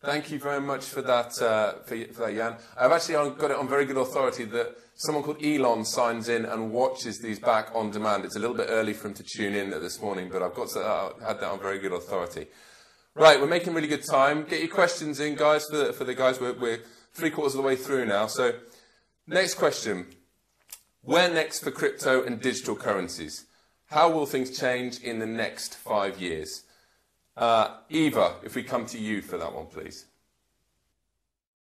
[0.00, 2.56] Thank you very much for that, uh, for, for, that, Jan.
[2.76, 6.72] I've actually got it on very good authority that someone called Elon signs in and
[6.72, 8.24] watches these back on demand.
[8.24, 10.68] It's a little bit early for him to tune in this morning, but I've got
[10.70, 12.46] to, uh, had that on very good authority.
[13.14, 14.44] Right, we're making really good time.
[14.44, 16.40] Get your questions in, guys, for the, for the guys.
[16.40, 16.80] We're, we're
[17.12, 18.26] three quarters of the way through now.
[18.26, 18.54] So,
[19.26, 20.06] next question.
[21.02, 23.46] Where next for crypto and digital currencies?
[23.86, 26.64] How will things change in the next five years?
[27.36, 30.06] Uh, Eva, if we come to you for that one, please.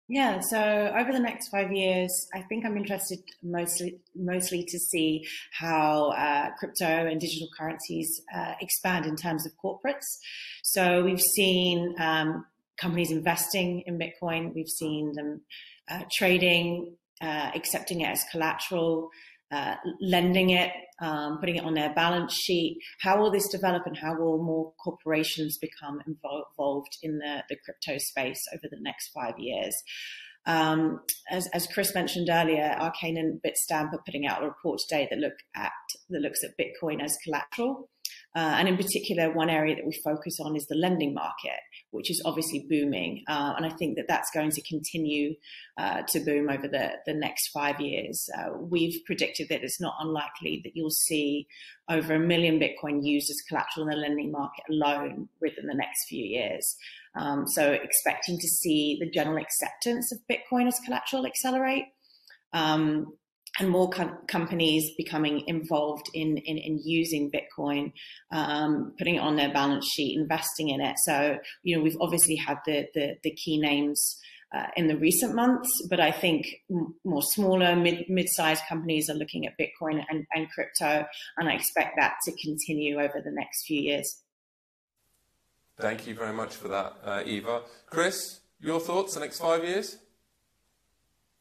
[0.09, 5.27] Yeah, so over the next five years, I think I'm interested mostly mostly to see
[5.53, 10.19] how uh, crypto and digital currencies uh, expand in terms of corporates.
[10.63, 12.45] So we've seen um,
[12.77, 15.41] companies investing in Bitcoin, we've seen them
[15.91, 19.09] uh, trading, uh, accepting it as collateral,
[19.53, 22.79] uh, lending it, um, putting it on their balance sheet.
[23.01, 27.99] How will this develop and how will more corporations become involved in the, the crypto
[27.99, 29.75] space over the next five years?
[30.47, 35.07] Um, as, as, Chris mentioned earlier, Arcane and Bitstamp are putting out a report today
[35.09, 35.71] that look at
[36.11, 37.89] that looks at Bitcoin as collateral.
[38.35, 42.11] Uh, and in particular, one area that we focus on is the lending market, which
[42.11, 43.23] is obviously booming.
[43.29, 45.35] Uh, and I think that that's going to continue
[45.77, 48.27] uh, to boom over the, the next five years.
[48.39, 51.47] Uh, we've predicted that it's not unlikely that you'll see
[51.91, 56.07] over a million Bitcoin used as collateral in the lending market alone within the next
[56.09, 56.77] few years.
[57.15, 61.85] Um, so expecting to see the general acceptance of Bitcoin as collateral accelerate.
[62.55, 63.13] Um,
[63.59, 67.93] and more com- companies becoming involved in, in, in using Bitcoin,
[68.31, 70.97] um, putting it on their balance sheet, investing in it.
[71.05, 74.19] So, you know, we've obviously had the, the, the key names
[74.55, 79.15] uh, in the recent months, but I think m- more smaller, mid, mid-sized companies are
[79.15, 83.67] looking at Bitcoin and, and crypto, and I expect that to continue over the next
[83.67, 84.23] few years.
[85.79, 87.63] Thank you very much for that, uh, Eva.
[87.87, 89.97] Chris, your thoughts the next five years?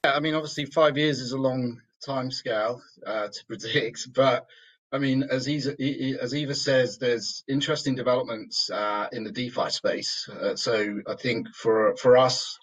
[0.06, 4.48] Yeah, I mean, obviously, five years is a long timescale uh, to predict, but
[4.94, 10.28] I mean, as as Eva says, there's interesting developments uh, in the DeFi space.
[10.28, 12.58] Uh, so I think for for us,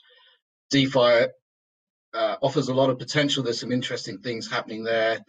[0.71, 1.29] DeFi
[2.15, 3.43] uh, offers a lot of potential.
[3.43, 5.21] There's some interesting things happening there.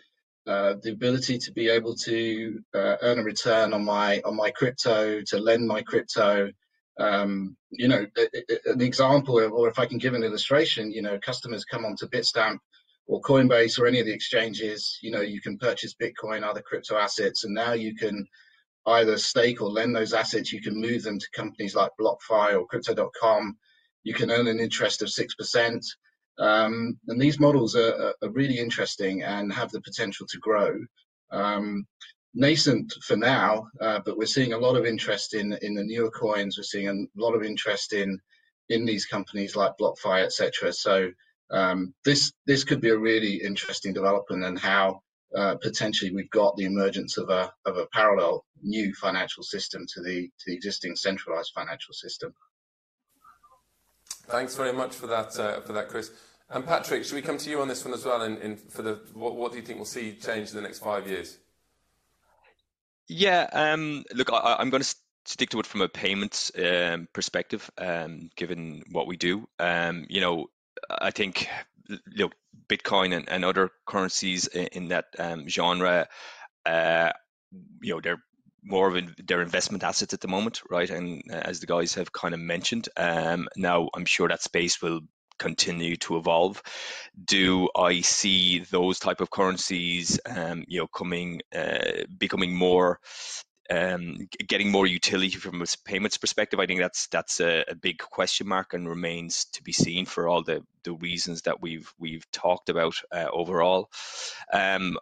[0.46, 4.52] Uh, the ability to be able to uh, earn a return on my on my
[4.52, 6.52] crypto, to lend my crypto.
[7.00, 8.06] Um, you know,
[8.66, 12.58] an example, or if I can give an illustration, you know, customers come onto Bitstamp
[13.10, 16.96] or Coinbase or any of the exchanges, you know, you can purchase Bitcoin, other crypto
[16.96, 18.24] assets, and now you can
[18.86, 20.54] either stake or lend those assets.
[20.54, 23.58] You can move them to companies like BlockFi or Crypto.com.
[24.04, 25.84] You can earn an interest of six percent.
[26.38, 30.80] Um, and these models are, are, really interesting and have the potential to grow.
[31.32, 31.88] Um,
[32.36, 36.12] nascent for now, uh, but we're seeing a lot of interest in in the newer
[36.12, 36.58] coins.
[36.58, 38.20] We're seeing a lot of interest in
[38.70, 40.72] in these companies like BlockFi, etc.
[40.74, 41.10] So
[41.52, 45.02] um, this this could be a really interesting development and how
[45.36, 50.02] uh, potentially we've got the emergence of a of a parallel new financial system to
[50.02, 52.34] the to the existing centralized financial system.
[54.28, 56.12] Thanks very much for that uh, for that, Chris.
[56.52, 58.24] And Patrick, should we come to you on this one as well?
[58.24, 60.80] In, in for the what, what do you think we'll see change in the next
[60.80, 61.38] five years?
[63.08, 67.70] Yeah, um, look, I, am going to stick to it from a payments um, perspective,
[67.78, 69.48] um, given what we do.
[69.58, 70.48] Um, you know,
[70.90, 71.48] I think
[71.90, 72.30] you know,
[72.68, 76.08] Bitcoin and, and other currencies in, in that um, genre,
[76.66, 77.12] uh,
[77.82, 78.24] you know, they're
[78.64, 80.90] more of in, their investment assets at the moment, right?
[80.90, 84.82] And uh, as the guys have kind of mentioned, um, now I'm sure that space
[84.82, 85.02] will
[85.40, 86.62] continue to evolve.
[87.26, 93.00] Do I see those type of currencies, um, you know, coming, uh, becoming more
[93.70, 98.00] um, getting more utility from a payments perspective, I think that's that's a, a, big
[98.00, 102.26] question mark and remains to be seen for all the, the reasons that we've we've
[102.32, 103.90] talked about uh, overall.
[104.52, 104.98] Um,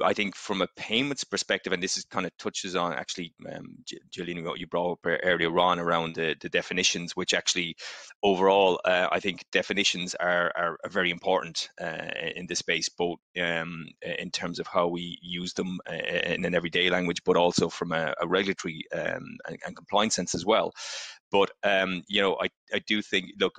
[0.00, 3.76] I think from a payments perspective, and this is kind of touches on actually, um,
[4.10, 7.76] Jillian, what you brought up earlier on around the, the definitions, which actually
[8.22, 13.18] overall uh, I think definitions are are, are very important uh, in this space, both
[13.40, 17.68] um, in terms of how we use them uh, in an everyday language, but also
[17.68, 20.72] from a a regulatory um, and, and, compliance sense as well.
[21.32, 23.58] But um, you know, I, I do think look,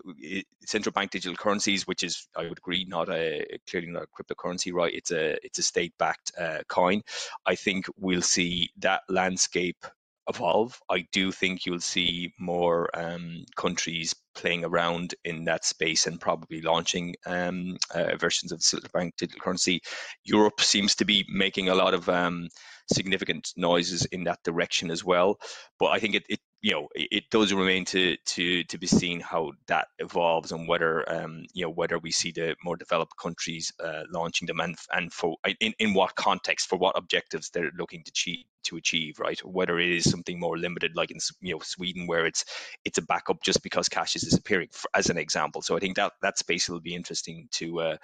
[0.66, 4.72] central bank digital currencies, which is I would agree not a clearly not a cryptocurrency,
[4.72, 4.94] right?
[4.94, 7.02] It's a it's a state backed uh, coin.
[7.48, 9.86] I think we'll see that landscape
[10.30, 10.80] evolve.
[10.90, 16.62] I do think you'll see more um, countries playing around in that space and probably
[16.62, 19.82] launching um, uh, versions of central bank digital currency.
[20.24, 22.48] Europe seems to be making a lot of um,
[22.92, 25.40] significant noises in that direction as well.
[25.80, 29.20] But I think it, it you know it, does remain to to to be seen
[29.20, 33.72] how that evolves and whether um, you know whether we see the more developed countries
[33.84, 38.02] uh, launching them and and for in, in what context for what objectives they're looking
[38.04, 39.40] to achieve to achieve right?
[39.46, 42.46] Whether it is something more limited like in you know Sweden where it's
[42.86, 45.62] it's a backup just because cash is disappearing for, as an example.
[45.62, 47.98] So I think that that space will be interesting to uh,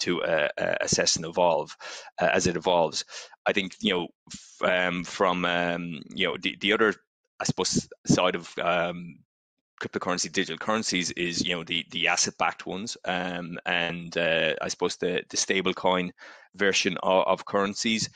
[0.00, 1.76] to uh, uh assess and evolve
[2.20, 3.04] uh, as it evolves.
[3.44, 6.94] I think you know um, from um, you know the, the other
[7.40, 9.18] I suppose side of um,
[9.82, 14.68] cryptocurrency, digital currencies is you know the the asset backed ones, um, and uh, I
[14.68, 16.12] suppose the the stable coin
[16.54, 18.08] version of, of currencies,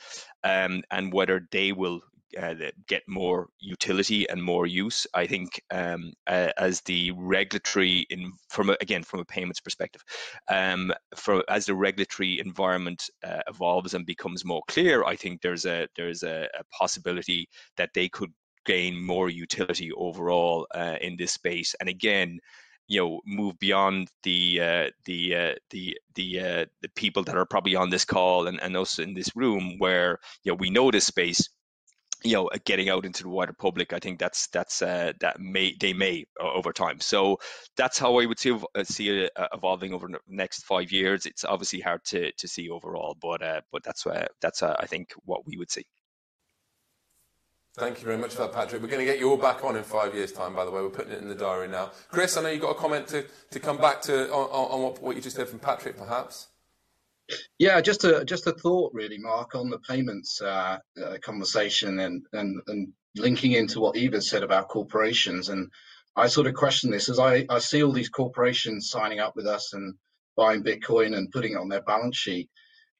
[0.43, 2.01] um, and whether they will
[2.39, 2.53] uh,
[2.87, 5.07] get more utility and more use.
[5.13, 10.03] I think um, uh, as the regulatory in from again from a payments perspective,
[10.49, 15.65] um, for as the regulatory environment uh, evolves and becomes more clear, I think there's
[15.65, 18.31] a there's a, a possibility that they could
[18.69, 21.75] gain more utility overall uh, in this space.
[21.79, 22.39] And again,
[22.87, 27.45] you know, move beyond the uh, the uh, the the uh, the people that are
[27.45, 30.91] probably on this call and, and us in this room, where you know we know
[30.91, 31.49] this space.
[32.25, 35.75] You know, getting out into the wider public, I think that's that's uh, that may
[35.79, 36.99] they may over time.
[36.99, 37.37] So
[37.77, 41.25] that's how I would see uh, see it evolving over the next five years.
[41.25, 44.05] It's obviously hard to to see overall, but uh, but that's
[44.41, 45.85] that's I think what we would see.
[47.77, 48.81] Thank you very much for that, Patrick.
[48.81, 50.81] We're going to get you all back on in five years' time, by the way.
[50.81, 51.91] We're putting it in the diary now.
[52.09, 55.01] Chris, I know you've got a comment to, to come back to on, on what,
[55.01, 56.47] what you just heard from Patrick, perhaps.
[57.59, 62.23] Yeah, just a just a thought, really, Mark, on the payments uh, uh, conversation and,
[62.33, 65.49] and and linking into what Eva said about corporations.
[65.49, 65.69] And
[66.15, 69.45] I sort of question this as I, I see all these corporations signing up with
[69.45, 69.93] us and
[70.35, 72.49] buying Bitcoin and putting it on their balance sheet.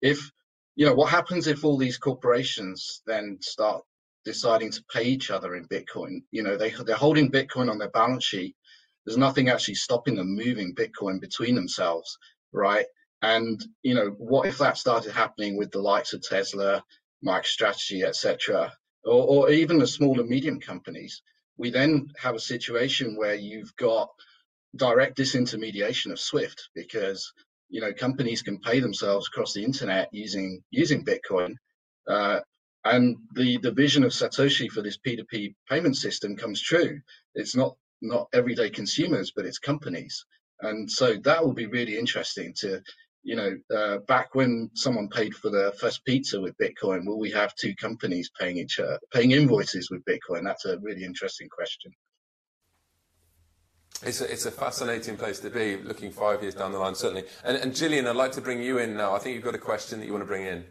[0.01, 0.31] If
[0.75, 3.83] you know what happens if all these corporations then start
[4.25, 6.21] deciding to pay each other in Bitcoin.
[6.31, 8.55] You know, they they're holding Bitcoin on their balance sheet.
[9.05, 12.17] There's nothing actually stopping them moving Bitcoin between themselves,
[12.51, 12.85] right?
[13.21, 16.83] And you know, what if that started happening with the likes of Tesla,
[17.25, 21.21] MicroStrategy, etc., or, or even the small and medium companies?
[21.57, 24.09] We then have a situation where you've got
[24.75, 27.33] direct disintermediation of Swift because
[27.69, 31.55] you know companies can pay themselves across the internet using using Bitcoin.
[32.07, 32.39] Uh,
[32.85, 36.99] and the the vision of Satoshi for this P2P payment system comes true.
[37.35, 40.25] It's not not everyday consumers, but it's companies,
[40.61, 42.81] and so that will be really interesting to.
[43.21, 47.29] You know, uh, back when someone paid for their first pizza with Bitcoin, will we
[47.31, 50.45] have two companies paying each other, paying invoices with Bitcoin?
[50.45, 51.91] That's a really interesting question.
[54.03, 57.25] It's a, it's a fascinating place to be, looking five years down the line, certainly.
[57.43, 59.13] And, and Jillian, I'd like to bring you in now.
[59.13, 60.63] I think you've got a question that you want to bring in.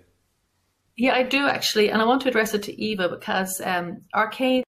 [0.99, 4.65] Yeah, I do actually, and I want to address it to Eva because um, Arcane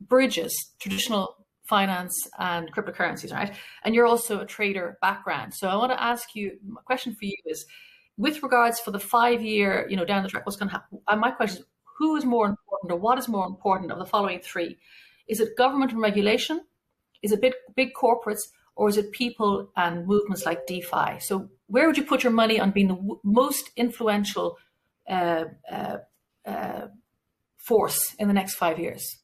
[0.00, 3.52] bridges traditional finance and cryptocurrencies, right?
[3.84, 5.54] And you're also a trader background.
[5.54, 7.66] So I want to ask you, my question for you is,
[8.16, 11.00] with regards for the five year, you know, down the track, what's going to happen?
[11.08, 11.66] And my question is,
[11.98, 14.78] who is more important or what is more important of the following three?
[15.28, 16.60] Is it government and regulation?
[17.24, 18.42] Is it big, big corporates?
[18.76, 21.18] Or is it people and movements like DeFi?
[21.18, 24.58] So where would you put your money on being the most influential
[27.66, 29.18] force in the next five years?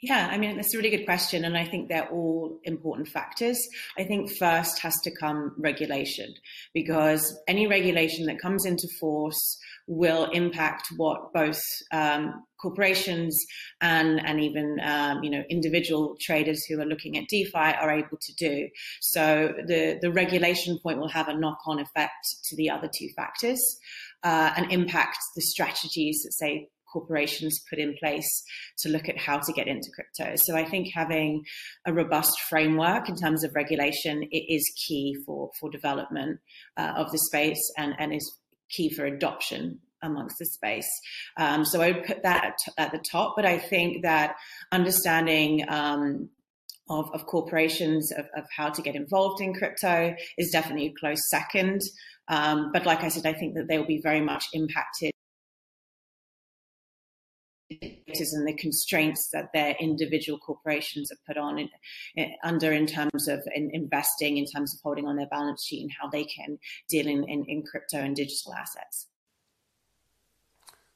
[0.00, 1.44] Yeah, I mean, that's a really good question.
[1.44, 3.58] And I think they're all important factors.
[3.98, 6.32] I think first has to come regulation
[6.72, 13.36] because any regulation that comes into force will impact what both um, corporations
[13.80, 18.18] and, and even, um, you know, individual traders who are looking at DeFi are able
[18.20, 18.68] to do.
[19.00, 23.08] So the, the regulation point will have a knock on effect to the other two
[23.16, 23.58] factors
[24.24, 28.28] uh, and impact the strategies that say corporations put in place
[28.78, 30.34] to look at how to get into crypto.
[30.36, 31.44] So I think having
[31.86, 36.40] a robust framework in terms of regulation it is key for for development
[36.76, 38.38] uh, of the space and and is
[38.70, 40.88] key for adoption amongst the space.
[41.36, 44.36] Um, so I would put that at, the top, but I think that
[44.70, 46.28] understanding um,
[46.88, 51.18] of, of, corporations of, of, how to get involved in crypto is definitely a close
[51.30, 51.80] second.
[52.28, 55.12] Um, but like I said, I think that they will be very much impacted
[57.70, 61.68] and the constraints that their individual corporations are put on in,
[62.16, 65.82] in, under in terms of in investing, in terms of holding on their balance sheet,
[65.82, 66.58] and how they can
[66.88, 69.08] deal in, crypto and digital assets.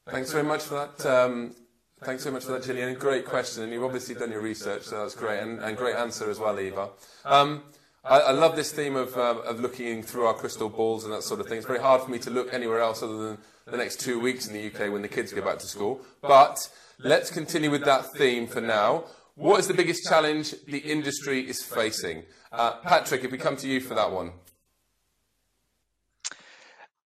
[0.09, 1.07] Thanks very much for that.
[1.07, 1.55] Um,
[2.03, 2.99] thanks so much for that, Jillian.
[2.99, 6.30] Great question, and you've obviously done your research, so that's great, and, and great answer
[6.30, 6.89] as well, Eva.
[7.24, 7.62] Um,
[8.05, 11.22] I, I, love this theme of, uh, of looking through our crystal balls and that
[11.22, 11.59] sort of thing.
[11.59, 14.48] It's very hard for me to look anywhere else other than the next two weeks
[14.48, 16.00] in the UK when the kids go back to school.
[16.20, 19.05] But let's continue with that theme for now.
[19.36, 22.24] What is the biggest challenge the industry is facing?
[22.50, 24.32] Uh, Patrick, if we come to you for that one.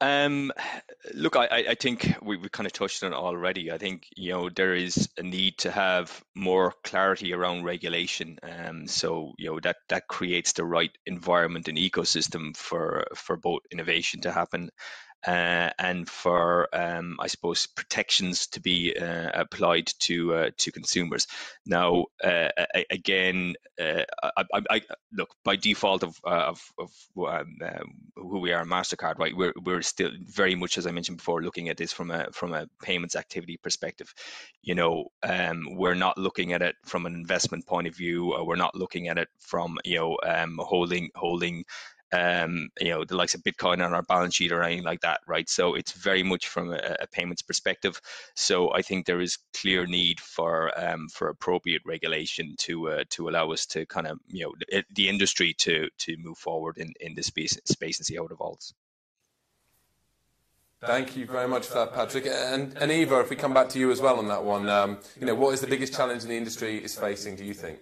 [0.01, 0.51] Um,
[1.15, 3.71] look, I, I think we, we kind of touched on it already.
[3.71, 8.39] I think you know there is a need to have more clarity around regulation.
[8.43, 13.63] Um, so you know that that creates the right environment and ecosystem for for both
[13.71, 14.71] innovation to happen
[15.27, 21.27] uh, and for um, I suppose protections to be uh, applied to uh, to consumers.
[21.67, 22.49] Now, uh,
[22.91, 24.81] again, uh, I, I, I,
[25.13, 27.57] look by default of uh, of, of um,
[28.15, 29.37] who we are, Mastercard, right?
[29.37, 32.53] We're we're still very much, as I mentioned before, looking at this from a from
[32.53, 34.13] a payments activity perspective.
[34.63, 38.35] You know, um, we're not looking at it from an investment point of view.
[38.45, 41.65] We're not looking at it from you know um, holding holding
[42.13, 45.21] um, you know, the likes of Bitcoin on our balance sheet or anything like that,
[45.27, 45.49] right?
[45.49, 48.01] So it's very much from a, a payments perspective.
[48.35, 53.29] So I think there is clear need for um, for appropriate regulation to uh, to
[53.29, 57.15] allow us to kind of you know the industry to to move forward in in
[57.15, 58.75] this space space and see how it evolves.
[60.81, 62.27] Thank you very much for that, Patrick.
[62.27, 64.99] And, and Eva, if we come back to you as well on that one, um,
[65.19, 67.35] you know, what is the biggest challenge the industry is facing?
[67.35, 67.79] Do you think?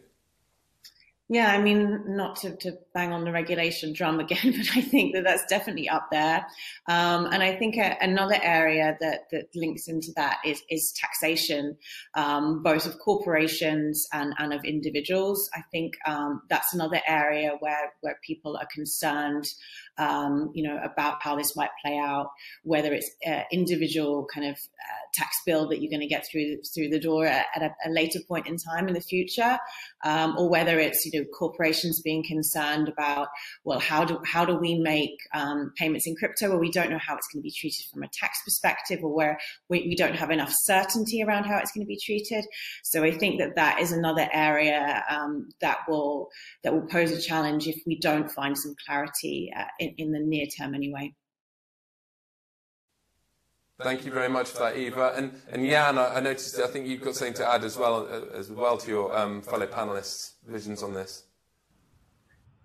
[1.31, 5.15] Yeah, I mean, not to, to, bang on the regulation drum again, but I think
[5.15, 6.47] that that's definitely up there.
[6.87, 11.79] Um, and I think a, another area that, that links into that is, is taxation,
[12.15, 15.49] um, both of corporations and, and of individuals.
[15.55, 19.47] I think um, that's another area where, where people are concerned,
[19.99, 22.31] um, you know, about how this might play out,
[22.63, 26.57] whether it's uh, individual kind of uh, tax bill that you're going to get through
[26.75, 29.59] through the door at, a, a, later point in time in the future,
[30.05, 33.29] um, or whether it's you know corporations being concerned about
[33.65, 36.99] well how do how do we make um, payments in crypto where we don't know
[36.99, 39.39] how it's going to be treated from a tax perspective or where
[39.69, 42.45] we, we don't have enough certainty around how it's going to be treated.
[42.83, 46.31] So I think that that is another area um, that will
[46.63, 50.21] that will pose a challenge if we don't find some clarity uh, in, in the
[50.21, 51.15] near term anyway.
[53.83, 55.15] Thank you very much for that, Eva.
[55.17, 58.07] And, and Jan, I, I noticed, I think you've got something to add as well,
[58.09, 61.25] uh, as well to your um, fellow panelists' visions on this.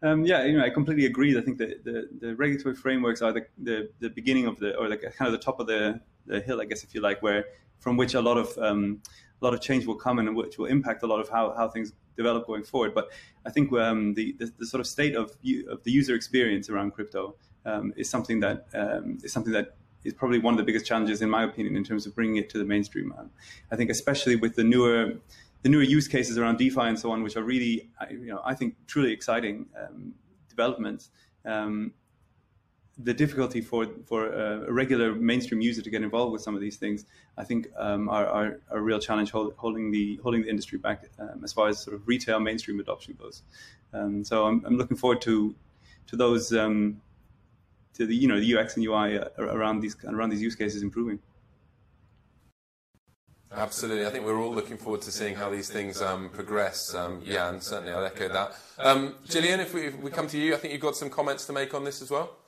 [0.03, 1.37] Um, yeah, you know, I completely agree.
[1.37, 4.87] I think the, the, the regulatory frameworks are the, the, the, beginning of the, or
[4.87, 7.45] like kind of the top of the, the hill, I guess, if you like, where
[7.79, 9.01] from which a lot of um,
[9.41, 11.67] a lot of change will come and which will impact a lot of how, how
[11.67, 12.93] things develop going forward.
[12.93, 13.09] But
[13.45, 15.31] I think um, the, the, the, sort of state of,
[15.69, 17.35] of the user experience around crypto
[17.65, 21.21] um, is something that um, is something that is probably one of the biggest challenges,
[21.21, 23.13] in my opinion, in terms of bringing it to the mainstream.
[23.71, 25.15] I think, especially with the newer
[25.61, 28.53] the newer use cases around DeFi and so on, which are really, you know, I
[28.55, 30.13] think truly exciting um,
[30.47, 31.09] developments.
[31.45, 31.93] Um,
[33.03, 36.77] the difficulty for for a, regular mainstream user to get involved with some of these
[36.77, 37.05] things,
[37.37, 41.05] I think, um, are, are, a real challenge hold, holding the holding the industry back
[41.19, 43.43] um, as far as sort of retail mainstream adoption goes.
[43.93, 45.55] Um, so I'm, I'm, looking forward to
[46.07, 47.01] to those um,
[47.93, 51.19] to the you know the UX and UI around these around these use cases improving.
[53.51, 56.93] Absolutely, I think we're all looking forward to seeing how these things um, progress.
[56.93, 58.55] Um, yeah, and certainly I'll echo that.
[58.77, 61.47] Um, Jillian, if we, if we, come to you, I think you've got some comments
[61.47, 62.38] to make on this as well.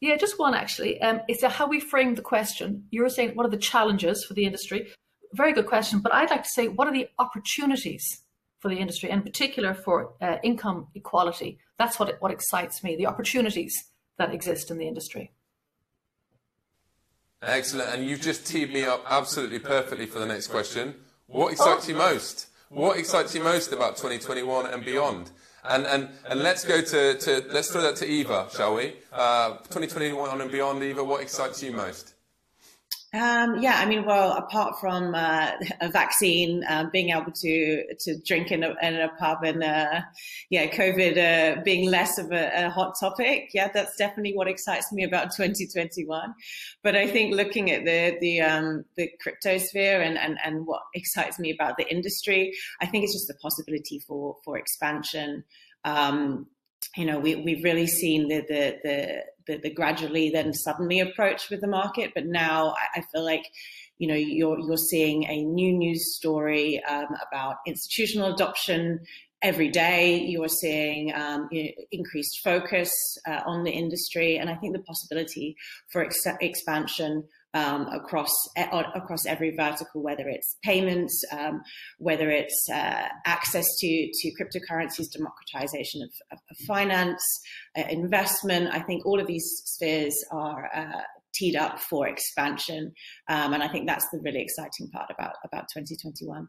[0.00, 1.00] Yeah, just one actually.
[1.00, 2.84] Um, it's how we frame the question.
[2.90, 4.88] You were saying, what are the challenges for the industry?
[5.32, 8.22] Very good question, but I'd like to say, what are the opportunities
[8.60, 11.58] for the industry, in particular for uh, income equality?
[11.78, 12.96] That's what what excites me.
[12.96, 13.74] The opportunities
[14.18, 15.32] that exist in the industry.
[17.42, 17.90] Excellent.
[17.90, 20.94] And you've just teed me up absolutely perfectly for the next question.
[21.26, 22.48] What excites you most?
[22.68, 25.30] What excites you most about 2021 and beyond?
[25.66, 28.94] And, and, and let's go to, to, let's throw that to Eva, shall we?
[29.12, 32.13] Uh, 2021 and beyond, Eva, what excites you most?
[33.14, 38.18] Um, yeah, I mean, well, apart from uh, a vaccine, uh, being able to to
[38.26, 40.00] drink in a, in a pub, and uh,
[40.50, 41.16] yeah, COVID
[41.58, 45.30] uh, being less of a, a, hot topic, yeah, that's definitely what excites me about
[45.36, 46.34] 2021.
[46.82, 50.82] But I think looking at the the um, the crypto sphere and, and and what
[50.94, 55.44] excites me about the industry, I think it's just the possibility for for expansion.
[55.84, 56.46] Um,
[56.96, 61.50] you know, we, we've really seen the, the, the, the, the gradually then suddenly approach
[61.50, 63.50] with the market, but now I, I feel like
[63.98, 69.00] you know, you're you're seeing a new news story um, about institutional adoption
[69.42, 70.18] every day.
[70.18, 71.48] You are seeing um,
[71.92, 72.90] increased focus
[73.26, 75.56] uh, on the industry, and I think the possibility
[75.90, 77.24] for ex- expansion
[77.54, 81.62] um, across across every vertical, whether it's payments, um,
[81.98, 87.22] whether it's uh, access to to cryptocurrencies, democratization of, of, of finance,
[87.78, 88.74] uh, investment.
[88.74, 91.00] I think all of these spheres are uh,
[91.32, 92.92] teed up for expansion,
[93.28, 96.48] um, and I think that's the really exciting part about about 2021.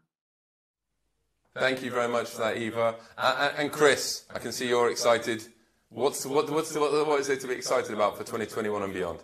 [1.54, 2.96] Thank you very much for that, Eva.
[3.16, 5.46] Uh, and Chris, I can see you're excited.
[5.88, 9.20] What's what, what's what, what is there to be excited about for 2021 and beyond?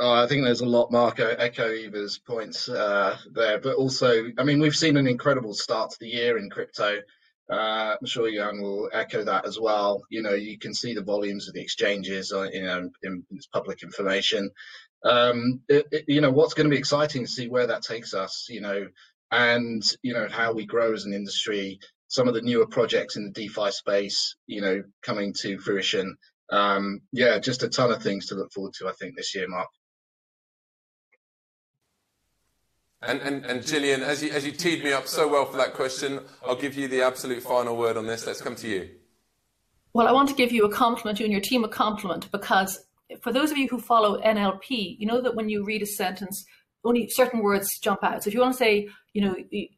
[0.00, 3.60] Oh, I think there's a lot, Marco, echo Eva's points uh, there.
[3.60, 7.00] But also, I mean, we've seen an incredible start to the year in crypto.
[7.48, 10.02] Uh, I'm sure Jan will echo that as well.
[10.10, 13.38] You know, you can see the volumes of the exchanges, uh, you know, in, in
[13.52, 14.50] public information.
[15.04, 18.14] Um, it, it, you know, what's going to be exciting to see where that takes
[18.14, 18.88] us, you know,
[19.30, 21.78] and, you know, how we grow as an industry.
[22.08, 26.16] Some of the newer projects in the DeFi space, you know, coming to fruition.
[26.50, 29.46] Um, yeah, just a ton of things to look forward to, I think, this year,
[29.48, 29.68] Mark.
[33.06, 35.74] And, and, and Jillian, as you, as you teed me up so well for that
[35.74, 38.26] question, I'll give you the absolute final word on this.
[38.26, 38.90] Let's come to you.
[39.92, 42.84] Well, I want to give you a compliment, you and your team a compliment, because
[43.22, 46.44] for those of you who follow NLP, you know that when you read a sentence,
[46.84, 48.22] only certain words jump out.
[48.22, 49.68] So if you want to say, you know, you,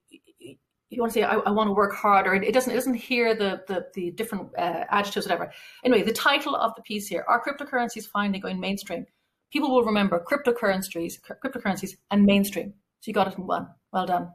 [1.02, 3.62] want to say, I, I, want to work harder, it doesn't, it doesn't hear the,
[3.68, 5.52] the, the different uh, adjectives, whatever.
[5.84, 9.04] Anyway, the title of the piece here, Are Cryptocurrencies Finally Going Mainstream?
[9.52, 11.14] People will remember cryptocurrencies,
[11.44, 12.72] cryptocurrencies and mainstream.
[13.00, 13.68] So you got it in one.
[13.92, 14.30] Well done.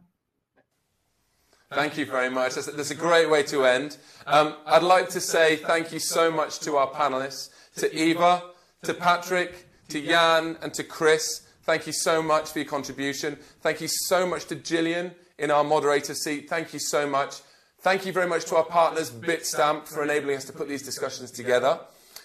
[1.73, 2.55] Thank you very much.
[2.55, 3.95] That's, that's a great way to end.
[4.27, 8.43] Um, I'd like to say thank you so much to our panelists, to Eva,
[8.83, 11.47] to Patrick, to Jan, and to Chris.
[11.63, 13.37] Thank you so much for your contribution.
[13.61, 16.49] Thank you so much to Jillian in our moderator seat.
[16.49, 17.35] Thank you so much.
[17.79, 21.31] Thank you very much to our partners, Bitstamp, for enabling us to put these discussions
[21.31, 21.79] together.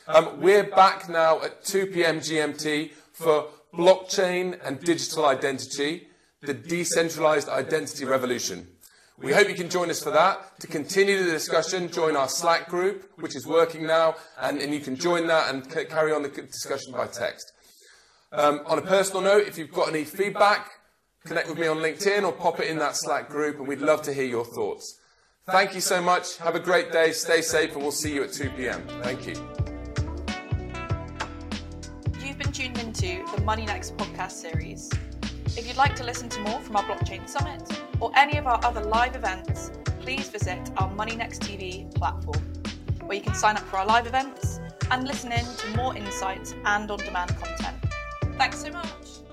[0.08, 2.18] Um, we're back now at 2 p.m.
[2.18, 6.08] GMT for blockchain and digital identity
[6.46, 8.66] the decentralized identity revolution.
[9.18, 10.60] We hope you can join us for that.
[10.60, 14.80] To continue the discussion, join our Slack group, which is working now, and, and you
[14.80, 17.52] can join that and c- carry on the discussion by text.
[18.32, 20.70] Um, on a personal note, if you've got any feedback,
[21.24, 24.02] connect with me on LinkedIn or pop it in that Slack group, and we'd love
[24.02, 25.00] to hear your thoughts.
[25.46, 26.36] Thank you so much.
[26.38, 27.12] Have a great day.
[27.12, 28.82] Stay safe, and we'll see you at 2 p.m.
[29.02, 29.34] Thank you.
[32.22, 34.90] You've been tuned into the MoneyNext podcast series.
[35.56, 37.62] If you'd like to listen to more from our Blockchain Summit
[37.98, 42.42] or any of our other live events, please visit our MoneyNext TV platform,
[43.06, 46.54] where you can sign up for our live events and listen in to more insights
[46.66, 47.76] and on demand content.
[48.36, 49.25] Thanks so much.